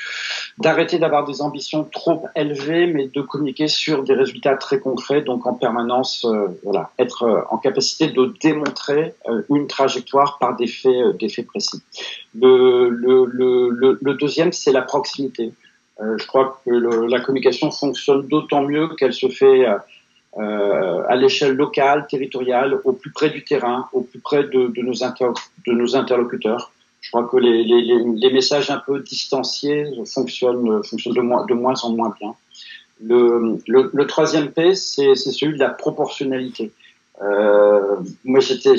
d'arrêter 0.58 1.00
d'avoir 1.00 1.25
des 1.25 1.41
ambitions 1.41 1.86
trop 1.86 2.27
élevées, 2.36 2.88
mais 2.88 3.08
de 3.08 3.22
communiquer 3.22 3.70
sur 3.70 4.03
des 4.03 4.13
résultats 4.13 4.58
très 4.58 4.79
concrets. 4.79 5.22
Donc, 5.22 5.48
en 5.48 5.53
permanence, 5.53 6.27
voilà, 6.63 6.91
être 7.00 7.48
en 7.50 7.58
capacité 7.58 8.08
de 8.08 8.34
démontrer 8.41 9.13
une 9.50 9.68
trajectoire 9.68 10.38
par 10.39 10.58
des 10.58 10.68
faits, 10.68 11.18
des 11.18 11.29
faits 11.29 11.48
précis. 11.48 11.82
Le, 12.38 12.89
le, 12.89 13.25
le, 13.25 13.98
le 14.01 14.13
deuxième, 14.15 14.51
c'est 14.51 14.74
la 14.74 14.82
proximité. 14.82 15.53
Euh, 16.01 16.18
je 16.18 16.25
crois 16.27 16.62
que 16.65 16.72
la 16.72 17.20
communication 17.20 17.72
fonctionne 17.72 18.27
d'autant 18.27 18.63
mieux 18.63 18.89
qu'elle 18.96 19.13
se 19.13 19.27
fait 19.27 19.65
euh, 20.38 21.03
à 21.08 21.15
l'échelle 21.15 21.56
locale, 21.56 22.08
territoriale, 22.08 22.79
au 22.84 22.94
plus 22.94 23.12
près 23.12 23.29
du 23.29 23.44
terrain, 23.44 23.89
au 23.94 24.01
plus 24.01 24.20
près 24.20 24.44
de, 24.44 24.68
de 24.68 24.82
nos, 25.74 25.96
interlocuteurs. 25.96 26.72
Je 27.01 27.10
crois 27.12 27.27
que 27.27 27.38
les, 27.38 27.63
les, 27.63 27.82
les, 27.82 28.34
messages 28.34 28.70
un 28.70 28.82
peu 28.86 29.00
distanciés 29.00 29.86
fonctionnent, 30.06 30.84
fonctionnent 30.84 31.15
de, 31.15 31.22
moins, 31.22 31.46
de 31.46 31.53
moins 31.53 31.75
en 31.84 31.91
moins 31.91 32.13
bien. 32.20 32.36
Le, 33.01 33.58
le, 33.68 33.89
le 33.94 34.08
troisième 34.08 34.51
P, 34.51 34.75
c'est 34.75 35.15
celui 35.15 35.53
de 35.53 35.60
la 35.60 35.70
proportionnalité. 35.70 36.72
Euh, 37.22 37.98
moi, 38.24 38.39
j'étais, 38.39 38.75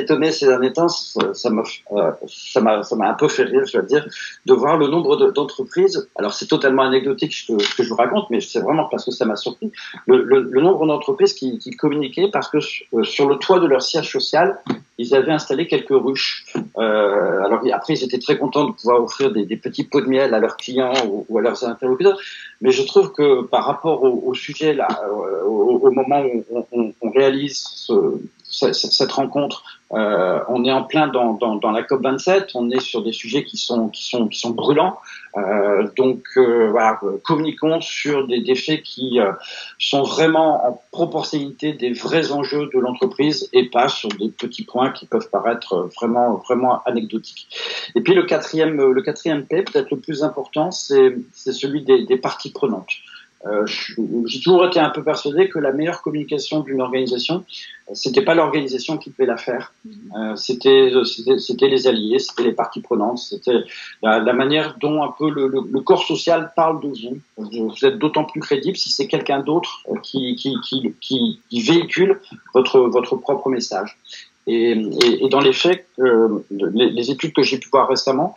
étonné 0.00 0.32
ces 0.32 0.46
derniers 0.46 0.72
temps. 0.72 0.88
Ça 0.88 1.50
m'a, 1.50 1.62
euh, 1.92 2.10
ça 2.26 2.60
m'a, 2.60 3.08
un 3.08 3.14
peu 3.14 3.28
fait 3.28 3.44
rire, 3.44 3.64
je 3.66 3.72
dois 3.72 3.82
dire, 3.82 4.06
de 4.44 4.52
voir 4.52 4.76
le 4.76 4.88
nombre 4.88 5.30
d'entreprises. 5.32 6.08
Alors, 6.16 6.34
c'est 6.34 6.46
totalement 6.46 6.82
anecdotique 6.82 7.32
ce 7.32 7.52
que, 7.52 7.76
que, 7.76 7.82
je 7.82 7.88
vous 7.88 7.96
raconte, 7.96 8.28
mais 8.30 8.40
c'est 8.40 8.60
vraiment 8.60 8.84
parce 8.84 9.04
que 9.04 9.12
ça 9.12 9.24
m'a 9.24 9.36
surpris. 9.36 9.72
Le, 10.06 10.22
le, 10.22 10.42
le 10.42 10.60
nombre 10.60 10.86
d'entreprises 10.86 11.32
qui, 11.32 11.58
qui, 11.58 11.70
communiquaient 11.70 12.28
parce 12.30 12.48
que 12.48 12.58
euh, 12.58 13.04
sur 13.04 13.28
le 13.28 13.36
toit 13.36 13.60
de 13.60 13.66
leur 13.66 13.80
siège 13.80 14.10
social, 14.12 14.60
ils 14.98 15.14
avaient 15.14 15.32
installé 15.32 15.66
quelques 15.66 15.90
ruches. 15.90 16.44
Euh, 16.76 17.44
alors 17.44 17.62
après, 17.72 17.94
ils 17.94 18.04
étaient 18.04 18.18
très 18.18 18.36
contents 18.36 18.66
de 18.66 18.72
pouvoir 18.72 19.02
offrir 19.02 19.30
des, 19.32 19.56
petits 19.56 19.84
pots 19.84 20.00
de 20.00 20.06
miel 20.06 20.34
à 20.34 20.40
leurs 20.40 20.56
clients 20.56 20.92
ou, 21.28 21.38
à 21.38 21.40
leurs 21.40 21.64
interlocuteurs. 21.64 22.18
Mais 22.60 22.72
je 22.72 22.82
trouve 22.82 23.12
que 23.12 23.42
par 23.42 23.64
rapport 23.64 24.02
au, 24.02 24.34
sujet 24.34 24.74
là, 24.74 24.88
au, 25.46 25.80
au, 25.82 25.90
moment 25.92 26.22
où 26.24 26.94
on 27.00 27.10
réalise 27.10 27.58
ce, 27.58 27.92
cette 28.72 29.12
rencontre. 29.12 29.62
Euh, 29.92 30.40
on 30.48 30.64
est 30.64 30.72
en 30.72 30.82
plein 30.82 31.08
dans, 31.08 31.32
dans, 31.32 31.56
dans, 31.56 31.70
la 31.70 31.82
COP 31.82 32.02
27. 32.02 32.50
On 32.54 32.70
est 32.70 32.80
sur 32.80 33.02
des 33.02 33.12
sujets 33.12 33.44
qui 33.44 33.56
sont 33.56 33.88
qui 33.88 34.04
sont 34.04 34.28
qui 34.28 34.38
sont 34.38 34.50
brûlants. 34.50 34.98
Euh, 35.36 35.88
donc 35.96 36.24
euh, 36.36 36.68
voilà, 36.70 37.00
communiquons 37.24 37.80
sur 37.80 38.26
des, 38.26 38.40
des 38.40 38.54
faits 38.54 38.82
qui 38.82 39.20
euh, 39.20 39.32
sont 39.78 40.02
vraiment 40.02 40.66
en 40.66 40.82
proportionnalité 40.90 41.72
des 41.72 41.92
vrais 41.92 42.32
enjeux 42.32 42.68
de 42.72 42.78
l'entreprise 42.78 43.48
et 43.52 43.68
pas 43.68 43.88
sur 43.88 44.08
des 44.10 44.28
petits 44.28 44.64
points 44.64 44.90
qui 44.90 45.06
peuvent 45.06 45.30
paraître 45.30 45.88
vraiment 45.98 46.34
vraiment 46.46 46.82
anecdotiques. 46.84 47.48
Et 47.94 48.00
puis 48.00 48.14
le 48.14 48.24
quatrième 48.24 48.76
le 48.76 49.02
quatrième 49.02 49.46
P, 49.46 49.62
peut-être 49.62 49.90
le 49.90 49.98
plus 49.98 50.22
important, 50.22 50.70
c'est 50.70 51.16
c'est 51.32 51.52
celui 51.52 51.82
des, 51.82 52.04
des 52.04 52.16
parties 52.16 52.50
prenantes. 52.50 52.92
Euh, 53.46 53.64
j'ai 53.66 54.40
toujours 54.40 54.66
été 54.66 54.80
un 54.80 54.90
peu 54.90 55.04
persuadé 55.04 55.48
que 55.48 55.60
la 55.60 55.70
meilleure 55.70 56.02
communication 56.02 56.60
d'une 56.60 56.80
organisation, 56.80 57.44
c'était 57.92 58.22
pas 58.22 58.34
l'organisation 58.34 58.98
qui 58.98 59.10
devait 59.10 59.26
la 59.26 59.36
faire, 59.36 59.72
mhm. 59.84 59.92
euh, 60.16 60.36
c'était 60.36 60.90
c'était 61.38 61.68
les 61.68 61.86
alliés, 61.86 62.18
c'était 62.18 62.42
les 62.42 62.52
parties 62.52 62.80
prenantes, 62.80 63.18
c'était 63.18 63.60
la, 64.02 64.18
la, 64.18 64.32
manière 64.32 64.76
dont 64.80 65.04
un 65.04 65.14
peu 65.16 65.30
le, 65.30 65.46
le, 65.46 65.60
le, 65.70 65.80
corps 65.80 66.02
social 66.02 66.50
parle 66.56 66.80
de 66.82 66.88
vous. 66.88 67.18
Vous 67.36 67.84
êtes 67.84 67.98
d'autant 67.98 68.24
plus 68.24 68.40
crédible 68.40 68.76
si 68.76 68.90
c'est 68.90 69.06
quelqu'un 69.06 69.38
d'autre 69.38 69.82
qui, 70.02 70.34
qui, 70.34 70.56
qui, 70.68 70.94
qui, 71.00 71.60
véhicule 71.62 72.20
votre 72.54 72.80
votre 72.80 73.14
propre 73.14 73.50
message. 73.50 73.96
Et, 74.48 74.72
et, 74.72 75.24
et 75.24 75.28
dans 75.28 75.40
les 75.40 75.52
faits, 75.52 75.86
euh, 76.00 76.44
les, 76.50 76.90
les, 76.90 77.10
études 77.10 77.34
que 77.34 77.42
j'ai 77.42 77.58
pu 77.58 77.68
voir 77.68 77.86
récemment, 77.86 78.34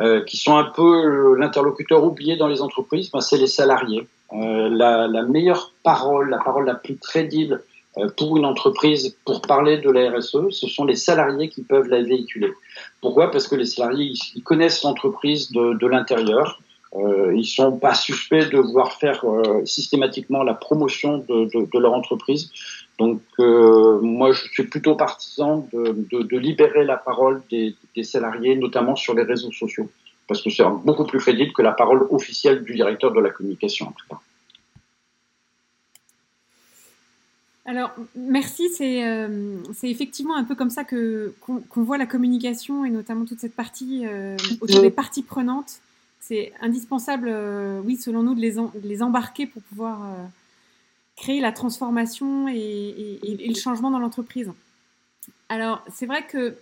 euh, 0.00 0.22
qui 0.24 0.36
sont 0.36 0.56
un 0.56 0.64
peu 0.64 1.36
l'interlocuteur 1.36 2.02
oublié 2.02 2.36
dans 2.36 2.48
les 2.48 2.62
entreprises, 2.62 3.10
ben, 3.10 3.20
c'est 3.20 3.36
les 3.36 3.46
salariés. 3.46 4.06
Euh, 4.34 4.68
la, 4.70 5.06
la, 5.08 5.22
meilleure 5.22 5.72
parole, 5.82 6.30
la 6.30 6.38
parole 6.38 6.64
la 6.64 6.74
plus 6.74 6.96
crédible 6.96 7.62
euh, 7.98 8.08
pour 8.16 8.36
une 8.38 8.46
entreprise 8.46 9.14
pour 9.26 9.42
parler 9.42 9.78
de 9.78 9.90
la 9.90 10.10
RSE, 10.10 10.48
ce 10.50 10.66
sont 10.66 10.86
les 10.86 10.96
salariés 10.96 11.50
qui 11.50 11.62
peuvent 11.62 11.88
la 11.88 12.02
véhiculer. 12.02 12.50
Pourquoi? 13.02 13.30
Parce 13.30 13.46
que 13.46 13.56
les 13.56 13.66
salariés, 13.66 14.12
ils, 14.34 14.42
connaissent 14.42 14.82
l'entreprise 14.82 15.52
de, 15.52 15.74
de 15.74 15.86
l'intérieur. 15.86 16.60
Euh, 16.94 17.34
ils 17.34 17.46
sont 17.46 17.78
pas 17.78 17.94
suspects 17.94 18.50
de 18.50 18.58
vouloir 18.58 18.92
faire 18.92 19.24
euh, 19.24 19.64
systématiquement 19.64 20.42
la 20.42 20.54
promotion 20.54 21.18
de, 21.18 21.44
de, 21.46 21.68
de 21.70 21.78
leur 21.78 21.94
entreprise. 21.94 22.50
Donc, 22.98 23.20
euh, 23.40 23.98
moi, 24.00 24.32
je 24.32 24.46
suis 24.48 24.64
plutôt 24.64 24.94
partisan 24.94 25.68
de, 25.72 26.36
libérer 26.36 26.84
la 26.84 26.96
parole 26.96 27.42
des, 27.50 27.74
des, 27.96 28.02
salariés, 28.02 28.56
notamment 28.56 28.96
sur 28.96 29.14
les 29.14 29.22
réseaux 29.22 29.52
sociaux 29.52 29.88
parce 30.28 30.42
que 30.42 30.50
c'est 30.50 30.64
beaucoup 30.84 31.04
plus 31.04 31.18
crédible 31.18 31.52
que 31.52 31.62
la 31.62 31.72
parole 31.72 32.06
officielle 32.10 32.62
du 32.64 32.74
directeur 32.74 33.12
de 33.12 33.20
la 33.20 33.30
communication, 33.30 33.88
en 33.88 33.92
tout 33.92 34.06
cas. 34.08 34.20
Alors, 37.64 37.92
merci. 38.16 38.68
C'est 38.70 39.04
euh, 39.06 39.58
effectivement 39.82 40.36
un 40.36 40.44
peu 40.44 40.54
comme 40.54 40.70
ça 40.70 40.84
que 40.84 41.32
qu'on 41.40 41.82
voit 41.82 41.96
la 41.96 42.06
communication 42.06 42.84
et 42.84 42.90
notamment 42.90 43.24
toute 43.24 43.38
cette 43.38 43.54
partie 43.54 44.04
euh, 44.06 44.36
autour 44.60 44.80
des 44.80 44.90
parties 44.90 45.22
prenantes. 45.22 45.80
C'est 46.20 46.52
indispensable, 46.60 47.28
euh, 47.30 47.80
oui, 47.84 47.96
selon 47.96 48.22
nous, 48.22 48.34
de 48.34 48.40
les, 48.40 48.54
les 48.82 49.02
embarquer 49.02 49.46
pour 49.46 49.62
pouvoir 49.62 50.04
euh, 50.04 50.24
créer 51.16 51.40
la 51.40 51.52
transformation 51.52 52.48
et, 52.48 52.54
et, 52.56 53.44
et 53.44 53.48
le 53.48 53.54
changement 53.54 53.90
dans 53.90 53.98
l'entreprise. 53.98 54.50
Alors, 55.48 55.84
c'est 55.92 56.06
vrai 56.06 56.26
que 56.26 56.56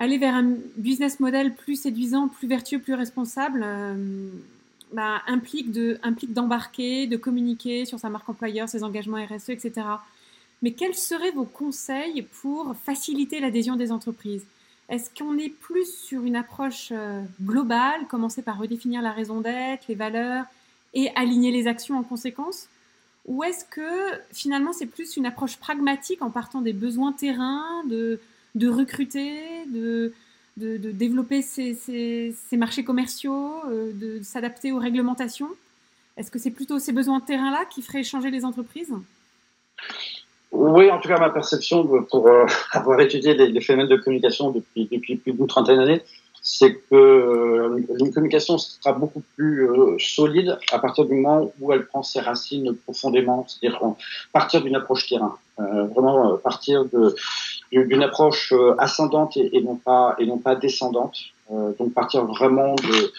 aller 0.00 0.18
vers 0.18 0.34
un 0.34 0.54
business 0.76 1.20
model 1.20 1.54
plus 1.54 1.76
séduisant, 1.76 2.26
plus 2.26 2.48
vertueux, 2.48 2.80
plus 2.80 2.94
responsable, 2.94 3.62
euh, 3.62 4.28
bah, 4.92 5.22
implique 5.28 5.70
de 5.70 5.98
implique 6.02 6.32
d'embarquer, 6.32 7.06
de 7.06 7.16
communiquer 7.16 7.84
sur 7.84 8.00
sa 8.00 8.08
marque 8.08 8.28
employeur, 8.28 8.68
ses 8.68 8.82
engagements 8.82 9.24
RSE, 9.24 9.50
etc. 9.50 9.86
Mais 10.62 10.72
quels 10.72 10.94
seraient 10.94 11.30
vos 11.30 11.44
conseils 11.44 12.22
pour 12.40 12.74
faciliter 12.84 13.40
l'adhésion 13.40 13.76
des 13.76 13.92
entreprises? 13.92 14.44
Est-ce 14.88 15.10
qu'on 15.16 15.38
est 15.38 15.50
plus 15.50 15.86
sur 15.86 16.24
une 16.24 16.34
approche 16.34 16.88
euh, 16.90 17.22
globale, 17.42 18.06
commencer 18.08 18.42
par 18.42 18.58
redéfinir 18.58 19.02
la 19.02 19.12
raison 19.12 19.40
d'être, 19.40 19.86
les 19.88 19.94
valeurs 19.94 20.46
et 20.94 21.10
aligner 21.14 21.52
les 21.52 21.68
actions 21.68 21.96
en 21.96 22.02
conséquence? 22.02 22.68
Ou 23.26 23.44
est-ce 23.44 23.66
que 23.66 24.18
finalement 24.32 24.72
c'est 24.72 24.86
plus 24.86 25.18
une 25.18 25.26
approche 25.26 25.58
pragmatique 25.58 26.22
en 26.22 26.30
partant 26.30 26.62
des 26.62 26.72
besoins 26.72 27.12
terrains, 27.12 27.84
de 27.88 28.18
de 28.54 28.68
recruter, 28.68 29.66
de, 29.72 30.12
de, 30.56 30.90
développer 30.90 31.42
ces, 31.42 31.74
ces, 31.74 32.56
marchés 32.56 32.84
commerciaux, 32.84 33.54
euh, 33.68 33.92
de 33.94 34.22
s'adapter 34.22 34.72
aux 34.72 34.78
réglementations. 34.78 35.48
Est-ce 36.16 36.30
que 36.30 36.38
c'est 36.38 36.50
plutôt 36.50 36.78
ces 36.78 36.92
besoins 36.92 37.20
de 37.20 37.24
terrain-là 37.24 37.64
qui 37.70 37.82
feraient 37.82 38.02
changer 38.02 38.30
les 38.30 38.44
entreprises? 38.44 38.92
Oui, 40.52 40.90
en 40.90 40.98
tout 40.98 41.08
cas, 41.08 41.18
ma 41.18 41.30
perception, 41.30 41.86
pour 42.10 42.28
euh, 42.28 42.46
avoir 42.72 43.00
étudié 43.00 43.34
les, 43.34 43.60
phénomènes 43.60 43.88
de 43.88 43.96
communication 43.96 44.50
depuis, 44.50 44.86
plus 44.86 45.32
d'une 45.32 45.46
trentaine 45.46 45.76
d'années, 45.76 46.02
c'est 46.42 46.74
que 46.74 46.94
euh, 46.94 47.86
une 48.00 48.12
communication 48.12 48.58
sera 48.58 48.92
beaucoup 48.92 49.22
plus 49.36 49.68
solide 49.98 50.58
à 50.72 50.78
partir 50.78 51.04
du 51.04 51.14
moment 51.14 51.52
où 51.60 51.72
elle 51.72 51.86
prend 51.86 52.02
ses 52.02 52.20
racines 52.20 52.74
profondément, 52.84 53.46
c'est-à-dire 53.46 53.80
partir 54.32 54.62
d'une 54.62 54.74
approche 54.74 55.06
terrain, 55.06 55.38
vraiment 55.58 56.38
partir 56.38 56.86
de 56.86 57.14
d'une 57.72 58.02
approche 58.02 58.52
euh, 58.52 58.74
ascendante 58.78 59.36
et, 59.36 59.60
non 59.62 59.76
pas 59.76 60.16
et 60.18 60.26
non 60.26 60.38
pas 60.38 60.56
descendante. 60.56 61.16
Euh, 61.52 61.72
donc 61.78 61.94
partir 61.94 62.24
vraiment 62.24 62.74
de 62.74 63.12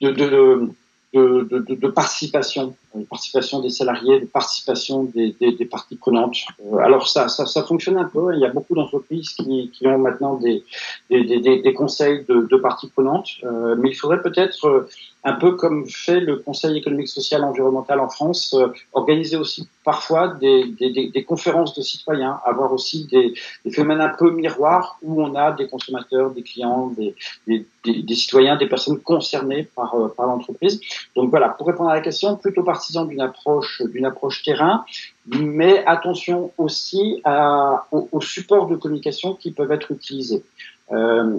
de, 0.00 0.10
de, 0.10 0.70
de, 1.14 1.74
de 1.74 1.88
participation 1.88 2.74
une 2.94 3.06
participation 3.06 3.60
des 3.60 3.70
salariés, 3.70 4.20
participation 4.20 5.04
des, 5.04 5.34
parties 5.70 5.96
prenantes. 5.96 6.36
Euh, 6.64 6.78
alors 6.78 7.08
ça, 7.08 7.28
ça, 7.28 7.46
ça, 7.46 7.62
fonctionne 7.62 7.96
un 7.96 8.04
peu. 8.04 8.34
Il 8.34 8.40
y 8.40 8.44
a 8.44 8.50
beaucoup 8.50 8.74
d'entreprises 8.74 9.30
qui, 9.30 9.70
qui, 9.72 9.86
ont 9.86 9.98
maintenant 9.98 10.36
des, 10.36 10.64
des, 11.10 11.74
conseils 11.74 12.24
de, 12.28 12.56
parties 12.56 12.88
prenantes, 12.88 13.28
euh, 13.44 13.76
mais 13.78 13.90
il 13.90 13.94
faudrait 13.94 14.22
peut-être 14.22 14.66
euh, 14.66 14.88
un 15.24 15.34
peu 15.34 15.52
comme 15.52 15.86
fait 15.88 16.20
le 16.20 16.36
Conseil 16.36 16.76
économique, 16.76 17.08
social, 17.08 17.44
environnemental 17.44 18.00
en 18.00 18.08
France, 18.08 18.54
euh, 18.54 18.68
organiser 18.92 19.36
aussi 19.36 19.68
parfois 19.84 20.28
des, 20.28 21.24
conférences 21.26 21.74
de 21.74 21.82
citoyens, 21.82 22.40
avoir 22.44 22.72
aussi 22.72 23.06
des, 23.06 23.34
phénomènes 23.70 24.00
un 24.00 24.08
peu 24.08 24.30
miroirs 24.30 24.98
où 25.02 25.22
on 25.22 25.34
a 25.34 25.52
des 25.52 25.68
consommateurs, 25.68 26.30
des 26.30 26.42
clients, 26.42 26.92
des, 27.46 27.64
citoyens, 28.14 28.56
des 28.56 28.68
personnes 28.68 29.00
concernées 29.00 29.68
par, 29.76 29.94
euh, 29.94 30.08
par 30.08 30.26
l'entreprise. 30.26 30.80
Donc 31.14 31.30
voilà, 31.30 31.50
pour 31.50 31.68
répondre 31.68 31.90
à 31.90 31.94
la 31.94 32.00
question, 32.00 32.36
plutôt 32.36 32.62
d'une 32.90 33.20
approche 33.20 33.82
d'une 33.82 34.04
approche 34.04 34.42
terrain, 34.42 34.84
mais 35.26 35.84
attention 35.86 36.52
aussi 36.58 37.22
aux, 37.90 38.20
supports 38.20 38.66
de 38.66 38.76
communication 38.76 39.34
qui 39.34 39.52
peuvent 39.52 39.72
être 39.72 39.90
utilisés. 39.90 40.42
Euh, 40.90 41.38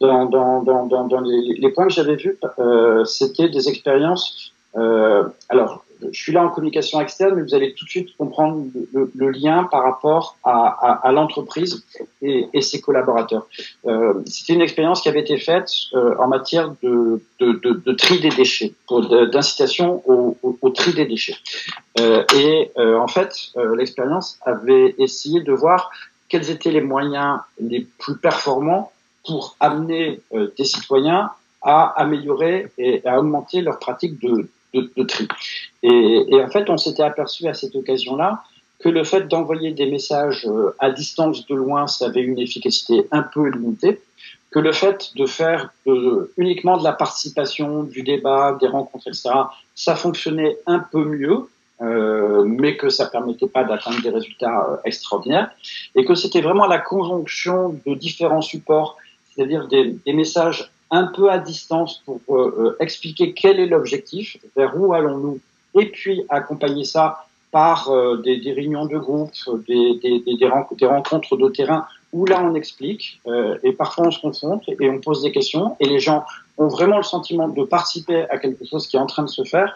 dans, 0.00 1.20
les, 1.24 1.70
points 1.72 1.86
que 1.86 1.92
j'avais 1.92 2.16
vus, 2.16 2.38
euh, 2.58 3.04
c'était 3.04 3.48
des 3.48 3.68
expériences. 3.68 4.52
Euh, 4.76 5.24
alors, 5.48 5.84
je 6.12 6.20
suis 6.20 6.32
là 6.32 6.44
en 6.44 6.48
communication 6.48 7.00
externe, 7.00 7.34
mais 7.36 7.42
vous 7.42 7.54
allez 7.54 7.74
tout 7.74 7.84
de 7.84 7.90
suite 7.90 8.16
comprendre 8.16 8.66
le, 8.92 9.30
lien 9.30 9.64
par 9.64 9.82
rapport 9.82 10.36
à, 10.44 10.50
à, 10.50 11.08
à 11.08 11.12
l'entreprise 11.12 11.84
et, 12.22 12.46
et, 12.52 12.62
ses 12.62 12.80
collaborateurs. 12.80 13.46
Euh, 13.86 14.14
c'était 14.26 14.54
une 14.54 14.62
expérience 14.62 15.00
qui 15.00 15.08
avait 15.08 15.20
été 15.20 15.38
faite 15.38 15.70
euh, 15.94 16.14
en 16.18 16.28
matière 16.28 16.72
de, 16.82 17.22
de, 17.40 17.52
de, 17.52 17.82
de, 17.84 17.92
tri 17.92 18.20
des 18.20 18.30
déchets, 18.30 18.72
d'incitation 19.32 20.02
au, 20.06 20.36
au, 20.42 20.70
tri 20.70 20.94
des 20.94 21.06
déchets. 21.06 21.36
Euh, 22.00 22.24
et 22.36 22.70
euh, 22.78 22.98
en 22.98 23.08
fait, 23.08 23.34
l'expérience 23.76 24.38
avait 24.44 24.94
essayé 24.98 25.42
de 25.42 25.52
voir 25.52 25.90
quels 26.28 26.50
étaient 26.50 26.70
les 26.70 26.80
moyens 26.80 27.40
les 27.60 27.86
plus 27.98 28.16
performants 28.16 28.92
pour 29.26 29.56
amener 29.60 30.20
euh, 30.32 30.52
des 30.56 30.64
citoyens 30.64 31.30
à 31.62 32.00
améliorer 32.00 32.70
et 32.78 33.06
à 33.06 33.18
augmenter 33.18 33.60
leur 33.60 33.78
pratique 33.78 34.20
de, 34.20 34.48
de, 34.74 34.90
de 34.96 35.02
tri. 35.02 35.28
Et, 35.82 36.24
et, 36.28 36.42
en 36.42 36.48
fait, 36.48 36.68
on 36.70 36.76
s'était 36.76 37.02
aperçu 37.02 37.46
à 37.46 37.54
cette 37.54 37.74
occasion-là 37.76 38.42
que 38.80 38.88
le 38.88 39.04
fait 39.04 39.28
d'envoyer 39.28 39.72
des 39.72 39.86
messages 39.86 40.46
euh, 40.46 40.74
à 40.78 40.90
distance 40.90 41.46
de 41.46 41.54
loin, 41.54 41.86
ça 41.86 42.06
avait 42.06 42.22
une 42.22 42.38
efficacité 42.38 43.06
un 43.10 43.22
peu 43.22 43.48
limitée, 43.48 44.00
que 44.50 44.58
le 44.60 44.72
fait 44.72 45.10
de 45.16 45.26
faire 45.26 45.70
euh, 45.86 46.32
uniquement 46.36 46.78
de 46.78 46.84
la 46.84 46.92
participation, 46.92 47.82
du 47.82 48.02
débat, 48.02 48.56
des 48.60 48.68
rencontres, 48.68 49.08
etc., 49.08 49.30
ça 49.74 49.96
fonctionnait 49.96 50.58
un 50.66 50.78
peu 50.78 51.04
mieux, 51.04 51.48
euh, 51.80 52.44
mais 52.44 52.76
que 52.76 52.88
ça 52.88 53.06
permettait 53.06 53.48
pas 53.48 53.64
d'atteindre 53.64 54.00
des 54.00 54.10
résultats 54.10 54.80
extraordinaires, 54.84 55.50
et 55.94 56.04
que 56.04 56.14
c'était 56.14 56.40
vraiment 56.40 56.66
la 56.66 56.78
conjonction 56.78 57.80
de 57.84 57.94
différents 57.94 58.42
supports 58.42 58.96
c'est-à-dire 59.38 59.68
des, 59.68 59.94
des, 60.04 60.12
messages 60.12 60.70
un 60.90 61.06
peu 61.06 61.30
à 61.30 61.38
distance 61.38 62.02
pour 62.04 62.20
euh, 62.30 62.54
euh, 62.58 62.76
expliquer 62.80 63.34
quel 63.34 63.60
est 63.60 63.66
l'objectif, 63.66 64.36
vers 64.56 64.76
où 64.76 64.92
allons-nous, 64.92 65.38
et 65.80 65.86
puis 65.86 66.24
accompagner 66.28 66.84
ça 66.84 67.24
par 67.50 67.88
euh, 67.90 68.18
des, 68.18 68.52
réunions 68.52 68.86
de 68.86 68.98
groupe, 68.98 69.32
des, 69.66 69.98
des, 70.00 70.86
rencontres 70.86 71.36
de 71.36 71.48
terrain, 71.48 71.86
où 72.12 72.26
là 72.26 72.42
on 72.42 72.54
explique, 72.54 73.20
et 73.62 73.72
parfois 73.72 74.06
on 74.06 74.10
se 74.10 74.20
confronte 74.20 74.62
et 74.68 74.88
on 74.88 74.98
pose 74.98 75.22
des 75.22 75.32
questions, 75.32 75.76
et 75.80 75.86
les 75.86 76.00
gens 76.00 76.24
ont 76.58 76.68
vraiment 76.68 76.96
le 76.96 77.02
sentiment 77.02 77.48
de 77.48 77.64
participer 77.64 78.28
à 78.30 78.38
quelque 78.38 78.64
chose 78.66 78.86
qui 78.86 78.96
est 78.96 79.00
en 79.00 79.06
train 79.06 79.22
de 79.22 79.28
se 79.28 79.44
faire. 79.44 79.74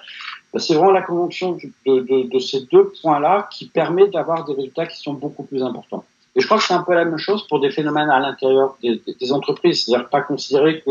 C'est 0.56 0.74
vraiment 0.74 0.90
la 0.90 1.02
conjonction 1.02 1.56
de, 1.86 2.28
de, 2.28 2.38
ces 2.38 2.62
deux 2.72 2.92
points-là 3.00 3.48
qui 3.50 3.66
permet 3.68 4.08
d'avoir 4.08 4.44
des 4.44 4.54
résultats 4.54 4.86
qui 4.86 4.98
sont 4.98 5.14
beaucoup 5.14 5.44
plus 5.44 5.62
importants. 5.62 6.04
Et 6.34 6.40
je 6.40 6.46
crois 6.46 6.58
que 6.58 6.64
c'est 6.64 6.74
un 6.74 6.82
peu 6.82 6.94
la 6.94 7.04
même 7.04 7.18
chose 7.18 7.46
pour 7.46 7.60
des 7.60 7.70
phénomènes 7.70 8.10
à 8.10 8.18
l'intérieur 8.18 8.76
des, 8.82 9.32
entreprises. 9.32 9.84
C'est-à-dire 9.84 10.08
pas 10.08 10.22
considérer 10.22 10.82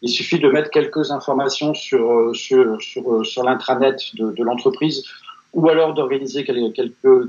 qu'il 0.00 0.08
suffit 0.10 0.38
de 0.38 0.48
mettre 0.48 0.70
quelques 0.70 1.10
informations 1.10 1.74
sur, 1.74 2.34
sur, 2.34 2.80
sur, 2.80 3.24
sur 3.24 3.44
l'intranet 3.44 3.96
de, 4.14 4.42
l'entreprise 4.42 5.04
ou 5.52 5.68
alors 5.68 5.94
d'organiser 5.94 6.44
quelques, 6.44 6.72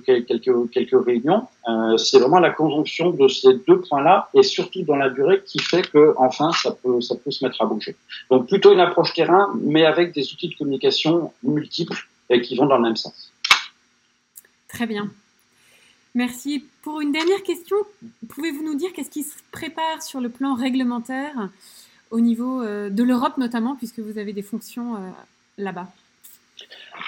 quelques, 0.03 0.25
quelques, 0.27 0.69
quelques 0.71 1.05
réunions. 1.05 1.47
Euh, 1.67 1.97
c'est 1.97 2.19
vraiment 2.19 2.39
la 2.39 2.51
conjonction 2.51 3.09
de 3.09 3.27
ces 3.27 3.55
deux 3.67 3.81
points-là 3.81 4.29
et 4.33 4.43
surtout 4.43 4.83
dans 4.83 4.95
la 4.95 5.09
durée 5.09 5.41
qui 5.45 5.59
fait 5.59 5.89
que 5.89 6.13
enfin 6.17 6.51
ça 6.51 6.71
peut, 6.71 7.01
ça 7.01 7.15
peut 7.15 7.31
se 7.31 7.43
mettre 7.43 7.61
à 7.61 7.65
bouger. 7.65 7.95
Donc 8.29 8.47
plutôt 8.47 8.73
une 8.73 8.79
approche 8.79 9.13
terrain, 9.13 9.51
mais 9.59 9.85
avec 9.85 10.13
des 10.13 10.31
outils 10.31 10.49
de 10.49 10.55
communication 10.55 11.33
multiples 11.43 12.07
et 12.29 12.41
qui 12.41 12.55
vont 12.55 12.67
dans 12.67 12.77
le 12.77 12.83
même 12.83 12.95
sens. 12.95 13.31
Très 14.69 14.85
bien. 14.85 15.09
Merci. 16.13 16.65
Pour 16.83 17.01
une 17.01 17.11
dernière 17.11 17.43
question, 17.43 17.77
pouvez-vous 18.29 18.63
nous 18.63 18.75
dire 18.75 18.91
qu'est-ce 18.93 19.09
qui 19.09 19.23
se 19.23 19.37
prépare 19.51 20.01
sur 20.01 20.19
le 20.19 20.29
plan 20.29 20.55
réglementaire? 20.55 21.49
Au 22.11 22.19
niveau 22.19 22.61
euh, 22.61 22.89
de 22.89 23.03
l'Europe 23.03 23.37
notamment, 23.37 23.75
puisque 23.75 23.99
vous 23.99 24.17
avez 24.17 24.33
des 24.33 24.41
fonctions 24.41 24.95
euh, 24.95 24.99
là-bas 25.57 25.87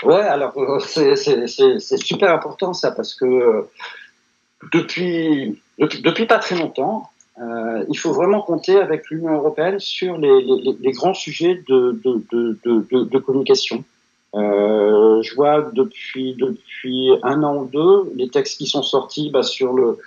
Ouais, 0.04 0.22
alors 0.22 0.58
euh, 0.58 0.80
c'est 0.80 1.98
super 1.98 2.34
important 2.34 2.74
ça, 2.74 2.92
parce 2.92 3.14
que 3.14 3.68
depuis, 4.72 5.62
depuis, 5.78 6.26
pas 6.26 6.40
très 6.40 6.56
longtemps, 6.56 7.10
il 7.38 7.98
faut 7.98 8.14
vraiment 8.14 8.42
compter 8.42 8.80
avec 8.80 9.10
l'Union 9.10 9.34
européenne 9.34 9.80
sur 9.80 10.18
les, 10.18 10.92
grands 10.94 11.14
sujets 11.14 11.62
de, 11.68 13.20
communication. 13.20 13.84
Je 14.34 15.36
vois 15.36 15.70
depuis 15.74 16.34
depuis 16.36 17.12
un 17.22 17.44
an 17.44 17.58
ou 17.58 17.66
deux 17.66 18.12
les 18.16 18.30
textes 18.30 18.58
qui 18.58 18.68
sont 18.68 18.84
sortis 18.84 19.30
bah, 19.30 19.44
sur 19.44 19.74
le 19.74 20.00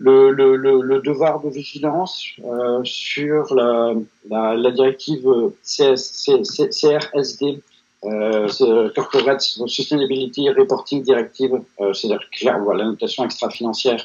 le, 0.00 0.32
le, 0.32 0.56
le, 0.56 1.00
devoir 1.02 1.40
de 1.40 1.50
vigilance, 1.50 2.24
euh, 2.42 2.80
sur 2.84 3.54
la, 3.54 3.92
la, 4.30 4.56
la 4.56 4.70
directive 4.70 5.28
CRSD, 5.62 7.60
euh, 8.04 8.48
Corporate 8.94 9.42
Sustainability 9.42 10.48
Reporting 10.48 11.02
Directive, 11.02 11.60
euh, 11.80 11.92
c'est-à-dire 11.92 12.58
voilà, 12.60 12.84
la 12.84 12.90
notation 12.90 13.26
extra-financière, 13.26 14.02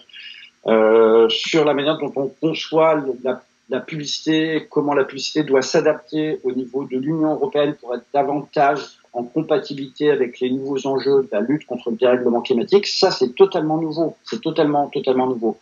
euh, 0.68 1.30
sur 1.30 1.64
la 1.64 1.74
manière 1.74 1.98
dont 1.98 2.12
on 2.18 2.28
conçoit 2.28 3.02
la, 3.24 3.42
la 3.70 3.80
publicité, 3.80 4.68
comment 4.70 4.94
la 4.94 5.06
publicité 5.06 5.44
doit 5.44 5.62
s'adapter 5.62 6.42
au 6.44 6.52
niveau 6.52 6.84
de 6.84 6.98
l'Union 6.98 7.36
européenne 7.36 7.74
pour 7.80 7.96
être 7.96 8.06
davantage 8.14 8.82
en 9.16 9.24
compatibilité 9.24 10.12
avec 10.12 10.40
les 10.42 10.52
nouveaux 10.52 10.86
enjeux 10.86 11.24
de 11.24 11.30
la 11.32 11.40
lutte 11.40 11.66
contre 11.66 11.90
le 11.90 11.96
dérèglement 11.96 12.42
climatique, 12.42 12.86
ça 12.86 13.12
c'est 13.12 13.34
totalement 13.34 13.78
nouveau. 13.78 14.16
C'est 14.26 14.42
totalement, 14.42 14.90
totalement 14.90 15.28
nouveau. 15.28 15.58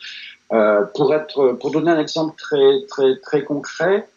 Euh, 0.51 0.81
pour 0.95 1.13
être, 1.13 1.53
pour 1.53 1.71
donner 1.71 1.91
un 1.91 1.99
exemple 1.99 2.35
très, 2.35 2.81
très, 2.87 3.15
très 3.17 3.43
concret, 3.43 4.07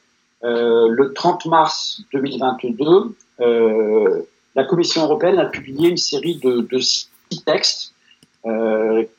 euh, 0.42 0.88
le 0.88 1.12
30 1.12 1.46
mars 1.46 2.00
2022, 2.12 3.14
euh, 3.40 4.22
la 4.54 4.64
Commission 4.64 5.02
européenne 5.02 5.38
a 5.38 5.46
publié 5.46 5.90
une 5.90 5.98
série 5.98 6.36
de, 6.36 6.78
six 6.78 7.10
textes 7.44 7.92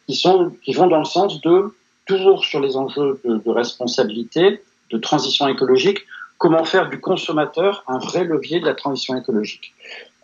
qui 0.08 0.15
sont, 0.15 0.51
qui 0.63 0.73
vont 0.73 0.88
dans 0.88 0.99
le 0.99 1.06
sens 1.06 1.41
de 1.41 1.75
toujours 2.06 2.45
sur 2.45 2.60
les 2.60 2.75
enjeux 2.77 3.19
de 3.25 3.49
responsabilité, 3.49 4.62
de 4.89 4.97
transition 4.97 5.47
écologique, 5.47 5.99
comment 6.38 6.63
faire 6.63 6.89
du 6.89 7.00
consommateur 7.00 7.84
un 7.88 8.00
vrai 8.00 8.23
levier 8.23 8.60
de 8.60 8.65
la 8.65 8.76
transition 8.76 9.15
écologique. 9.17 9.73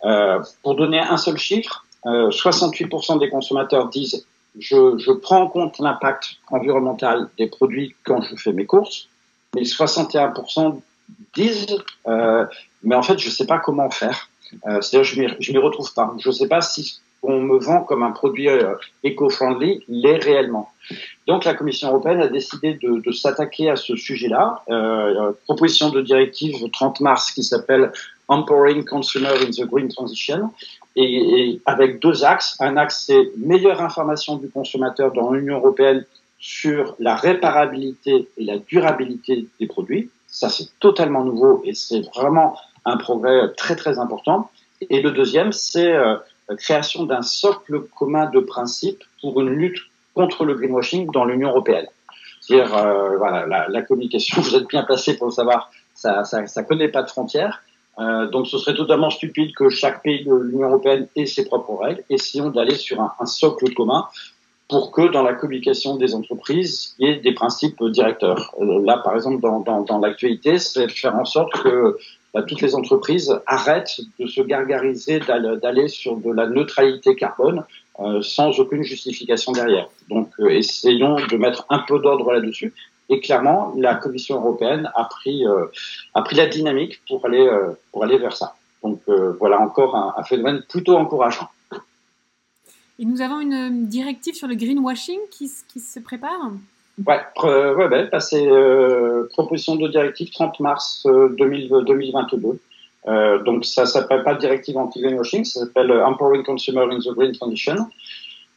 Euh, 0.05 0.41
pour 0.61 0.75
donner 0.75 0.99
un 0.99 1.17
seul 1.17 1.37
chiffre, 1.37 1.85
euh, 2.05 2.29
68% 2.29 3.19
des 3.19 3.29
consommateurs 3.29 3.89
disent 3.89 4.25
je, 4.59 4.97
je 4.97 5.11
prends 5.11 5.41
en 5.41 5.47
compte 5.47 5.79
l'impact 5.79 6.35
environnemental 6.51 7.29
des 7.37 7.47
produits 7.47 7.95
quand 8.03 8.21
je 8.21 8.35
fais 8.35 8.53
mes 8.53 8.65
courses, 8.65 9.07
mais 9.55 9.63
61% 9.63 10.79
disent 11.33 11.77
euh, 12.07 12.45
mais 12.83 12.95
en 12.95 13.03
fait 13.03 13.17
je 13.17 13.29
sais 13.29 13.45
pas 13.45 13.59
comment 13.59 13.89
faire. 13.89 14.29
Euh, 14.67 14.81
C'est-à-dire 14.81 15.35
je 15.39 15.51
m'y 15.51 15.57
retrouve 15.57 15.91
pas. 15.93 16.13
Je 16.19 16.29
sais 16.29 16.47
pas 16.47 16.61
si 16.61 16.99
qu'on 17.23 17.39
me 17.39 17.57
vend 17.57 17.83
comme 17.83 18.03
un 18.03 18.11
produit 18.11 18.49
euh, 18.49 18.75
éco-friendly 19.03 19.85
l'est 19.87 20.17
réellement. 20.17 20.69
Donc 21.25 21.45
la 21.45 21.53
Commission 21.53 21.87
européenne 21.87 22.21
a 22.21 22.27
décidé 22.27 22.73
de, 22.73 22.99
de 22.99 23.11
s'attaquer 23.13 23.69
à 23.69 23.77
ce 23.77 23.95
sujet-là. 23.95 24.61
Euh, 24.69 25.31
proposition 25.45 25.89
de 25.89 26.01
directive 26.01 26.69
30 26.71 26.99
mars 26.99 27.31
qui 27.31 27.43
s'appelle 27.43 27.93
Empowering 28.27 28.83
Consumer 28.83 29.29
in 29.41 29.51
the 29.51 29.65
Green 29.65 29.87
Transition, 29.87 30.51
et, 30.97 31.03
et 31.03 31.61
avec 31.65 31.99
deux 31.99 32.25
axes. 32.25 32.57
Un 32.59 32.75
axe, 32.75 33.05
c'est 33.07 33.31
meilleure 33.37 33.81
information 33.81 34.35
du 34.35 34.49
consommateur 34.49 35.13
dans 35.13 35.31
l'Union 35.31 35.57
européenne 35.59 36.05
sur 36.39 36.95
la 36.99 37.15
réparabilité 37.15 38.27
et 38.37 38.43
la 38.43 38.57
durabilité 38.57 39.47
des 39.61 39.67
produits. 39.67 40.09
Ça, 40.27 40.49
c'est 40.49 40.67
totalement 40.81 41.23
nouveau 41.23 41.61
et 41.63 41.73
c'est 41.73 42.01
vraiment 42.13 42.57
un 42.83 42.97
progrès 42.97 43.53
très, 43.55 43.77
très 43.77 43.97
important. 43.97 44.49
Et 44.89 45.01
le 45.01 45.11
deuxième, 45.11 45.53
c'est 45.53 45.93
euh, 45.93 46.17
création 46.57 47.05
d'un 47.05 47.21
socle 47.21 47.81
commun 47.97 48.29
de 48.29 48.39
principes 48.39 49.03
pour 49.21 49.39
une 49.41 49.49
lutte 49.49 49.79
contre 50.13 50.45
le 50.45 50.53
greenwashing 50.53 51.11
dans 51.11 51.25
l'Union 51.25 51.49
européenne. 51.49 51.87
C'est-à-dire, 52.41 52.75
euh, 52.75 53.17
voilà, 53.17 53.45
la, 53.45 53.67
la, 53.69 53.81
communication, 53.81 54.41
vous 54.41 54.55
êtes 54.55 54.67
bien 54.67 54.83
placé 54.83 55.17
pour 55.17 55.27
le 55.27 55.31
savoir, 55.31 55.71
ça, 55.95 56.23
ça, 56.25 56.45
ça 56.47 56.63
connaît 56.63 56.89
pas 56.89 57.03
de 57.03 57.09
frontières. 57.09 57.63
Euh, 57.99 58.27
donc 58.27 58.47
ce 58.47 58.57
serait 58.57 58.75
totalement 58.75 59.11
stupide 59.11 59.53
que 59.53 59.69
chaque 59.69 60.01
pays 60.01 60.25
de 60.25 60.33
l'Union 60.33 60.67
européenne 60.67 61.07
ait 61.15 61.27
ses 61.27 61.45
propres 61.45 61.75
règles. 61.75 62.03
Essayons 62.09 62.49
d'aller 62.49 62.75
sur 62.75 62.99
un, 62.99 63.13
un, 63.19 63.25
socle 63.25 63.71
commun 63.73 64.07
pour 64.67 64.91
que 64.91 65.11
dans 65.11 65.21
la 65.21 65.33
communication 65.33 65.95
des 65.97 66.15
entreprises, 66.15 66.95
il 66.97 67.07
y 67.07 67.11
ait 67.11 67.17
des 67.17 67.33
principes 67.33 67.83
directeurs. 67.83 68.53
Euh, 68.59 68.83
là, 68.83 68.97
par 68.97 69.15
exemple, 69.15 69.41
dans, 69.41 69.59
dans, 69.59 69.81
dans 69.81 69.99
l'actualité, 69.99 70.57
c'est 70.57 70.89
faire 70.89 71.15
en 71.15 71.25
sorte 71.25 71.53
que 71.53 71.97
bah, 72.33 72.41
toutes 72.41 72.61
les 72.61 72.73
entreprises 72.73 73.39
arrêtent 73.45 74.01
de 74.19 74.25
se 74.25 74.41
gargariser 74.41 75.19
d'aller 75.19 75.87
sur 75.87 76.17
de 76.17 76.31
la 76.31 76.47
neutralité 76.47 77.15
carbone 77.15 77.63
euh, 77.99 78.23
sans 78.23 78.59
aucune 78.59 78.83
justification 78.83 79.51
derrière. 79.51 79.87
Donc 80.09 80.31
euh, 80.39 80.49
essayons 80.49 81.17
de 81.27 81.37
mettre 81.37 81.65
un 81.69 81.79
peu 81.79 81.99
d'ordre 81.99 82.33
là-dessus. 82.33 82.73
Et 83.09 83.19
clairement, 83.19 83.71
la 83.77 83.93
Commission 83.93 84.37
européenne 84.37 84.89
a 84.95 85.03
pris, 85.03 85.45
euh, 85.45 85.65
la 86.31 86.47
dynamique 86.47 87.01
pour 87.07 87.23
aller, 87.25 88.17
vers 88.17 88.35
ça. 88.35 88.55
Donc 88.81 89.01
voilà 89.39 89.59
encore 89.59 89.95
un, 89.95 90.23
phénomène 90.23 90.63
plutôt 90.67 90.97
encourageant. 90.97 91.49
Et 92.97 93.05
nous 93.05 93.21
avons 93.21 93.39
une 93.41 93.87
directive 93.87 94.33
sur 94.33 94.47
le 94.47 94.55
greenwashing 94.55 95.19
qui 95.29 95.47
se 95.47 95.99
prépare? 95.99 96.51
Ouais, 97.05 97.19
euh, 97.43 97.75
ouais, 97.75 97.87
ouais 97.87 98.07
bah, 98.11 98.19
c'est 98.19 98.47
euh, 98.47 99.27
proposition 99.31 99.75
de 99.75 99.87
directive 99.87 100.29
30 100.31 100.59
mars 100.59 101.05
2000, 101.05 101.69
2022. 101.85 102.59
Euh, 103.05 103.43
donc 103.43 103.65
ça 103.65 103.85
s'appelle 103.85 104.23
pas 104.23 104.35
directive 104.35 104.77
anti-greenwashing, 104.77 105.43
ça 105.43 105.61
s'appelle 105.61 105.91
Empowering 105.91 106.43
Consumer 106.43 106.85
in 106.91 106.99
the 106.99 107.13
Green 107.15 107.31
Transition. 107.33 107.75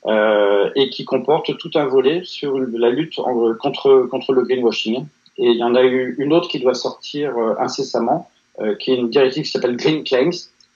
Euh, 0.06 0.70
et 0.76 0.88
qui 0.88 1.04
comporte 1.04 1.58
tout 1.58 1.70
un 1.74 1.86
volet 1.86 2.22
sur 2.22 2.60
la 2.60 2.90
lutte 2.90 3.18
en, 3.18 3.54
contre, 3.54 4.06
contre 4.08 4.32
le 4.32 4.42
greenwashing. 4.42 5.04
Et 5.38 5.50
il 5.50 5.56
y 5.56 5.64
en 5.64 5.74
a 5.74 5.82
eu 5.82 6.14
une 6.18 6.32
autre 6.32 6.48
qui 6.48 6.60
doit 6.60 6.74
sortir 6.74 7.36
euh, 7.36 7.54
incessamment, 7.58 8.30
euh, 8.60 8.76
qui 8.76 8.92
est 8.92 8.96
une 8.96 9.10
directive 9.10 9.42
qui 9.42 9.50
s'appelle 9.50 9.76
Green 9.76 10.04
Claims, 10.04 10.30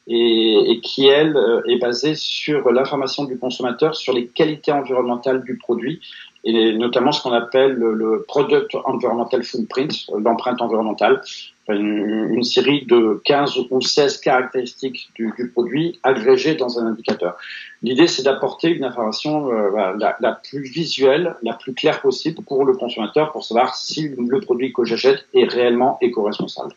et, 0.07 0.73
et 0.73 0.81
qui, 0.81 1.07
elle, 1.07 1.37
euh, 1.37 1.63
est 1.67 1.79
basée 1.79 2.15
sur 2.15 2.71
l'information 2.73 3.25
du 3.25 3.39
consommateur 3.39 3.95
sur 3.95 4.13
les 4.13 4.27
qualités 4.27 4.73
environnementales 4.73 5.43
du 5.45 5.57
produit, 5.57 6.01
et 6.45 6.73
notamment 6.73 7.13
ce 7.13 7.23
qu'on 7.23 7.33
appelle 7.33 7.75
le, 7.75 8.25
Product 8.27 8.75
Environmental 8.85 9.43
Footprint, 9.43 10.07
l'empreinte 10.19 10.63
environnementale, 10.63 11.21
une, 11.69 12.43
série 12.43 12.85
de 12.87 13.21
15 13.25 13.59
ou 13.71 13.81
16 13.81 14.19
caractéristiques 14.19 15.11
du, 15.15 15.33
du 15.37 15.51
produit 15.51 16.01
agrégées 16.03 16.55
dans 16.55 16.81
un 16.81 16.87
indicateur. 16.87 17.37
L'idée, 17.83 18.07
c'est 18.07 18.23
d'apporter 18.23 18.69
une 18.69 18.85
information 18.85 19.53
euh, 19.53 19.97
la, 20.21 20.33
plus 20.33 20.63
visuelle, 20.63 21.37
la 21.43 21.55
plus 21.55 21.73
claire 21.73 22.01
possible 22.01 22.43
pour 22.43 22.65
le 22.65 22.75
consommateur, 22.75 23.33
pour 23.33 23.45
savoir 23.45 23.77
si 23.77 24.09
le 24.09 24.41
produit 24.41 24.73
que 24.73 24.85
j'achète 24.85 25.27
est 25.33 25.45
réellement 25.45 25.99
éco-responsable. 26.01 26.75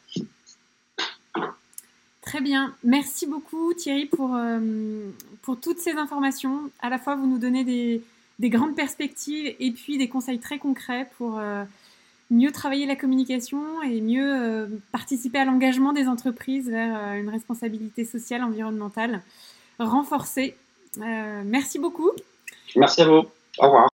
Très 2.34 2.41
bien. 2.41 2.74
Merci 2.84 3.28
beaucoup 3.28 3.76
Thierry 3.76 4.08
pour, 4.08 4.34
euh, 4.34 4.58
pour 5.43 5.60
toutes 5.60 5.78
ces 5.78 5.91
informations. 5.91 6.62
À 6.82 6.89
la 6.89 6.98
fois, 6.98 7.13
vous 7.15 7.28
nous 7.28 7.38
donnez 7.38 7.63
des, 7.63 8.02
des 8.39 8.50
grandes 8.50 8.76
perspectives 8.76 9.54
et 9.60 9.69
puis 9.69 10.00
des 10.00 10.10
conseils 10.10 10.39
très 10.39 10.58
concrets 10.58 11.08
pour 11.19 11.38
euh, 11.38 11.63
mieux 12.32 12.52
travailler 12.52 12.88
la 12.88 12.96
communication 12.96 13.84
et 13.84 14.02
mieux 14.02 14.34
euh, 14.34 14.65
participer 14.91 15.38
à 15.38 15.46
l'engagement 15.46 15.93
des 15.93 16.08
entreprises 16.08 16.72
vers 16.72 16.98
euh, 16.98 17.13
une 17.19 17.30
responsabilité 17.30 18.04
sociale, 18.04 18.43
environnementale 18.43 19.22
renforcée. 19.78 20.56
Euh, 21.04 21.43
merci 21.46 21.78
beaucoup. 21.78 22.10
Merci 22.76 23.04
à 23.04 23.06
vous. 23.10 23.28
Au 23.60 23.65
revoir. 23.65 23.89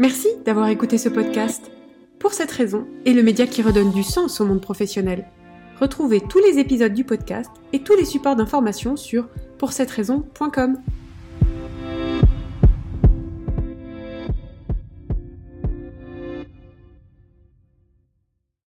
Merci 0.00 0.26
d'avoir 0.44 0.66
écouté 0.66 0.98
ce 0.98 1.08
podcast. 1.08 1.70
Pour 2.30 2.36
cette 2.36 2.52
raison, 2.52 2.86
et 3.04 3.12
le 3.12 3.24
média 3.24 3.44
qui 3.44 3.60
redonne 3.60 3.90
du 3.90 4.04
sens 4.04 4.40
au 4.40 4.44
monde 4.44 4.60
professionnel. 4.60 5.26
Retrouvez 5.80 6.20
tous 6.20 6.38
les 6.38 6.60
épisodes 6.60 6.94
du 6.94 7.02
podcast 7.02 7.50
et 7.72 7.82
tous 7.82 7.96
les 7.96 8.04
supports 8.04 8.36
d'information 8.36 8.94
sur 8.94 9.28
pour 9.58 9.72
cette 9.72 9.90
raison.com. 9.90 10.78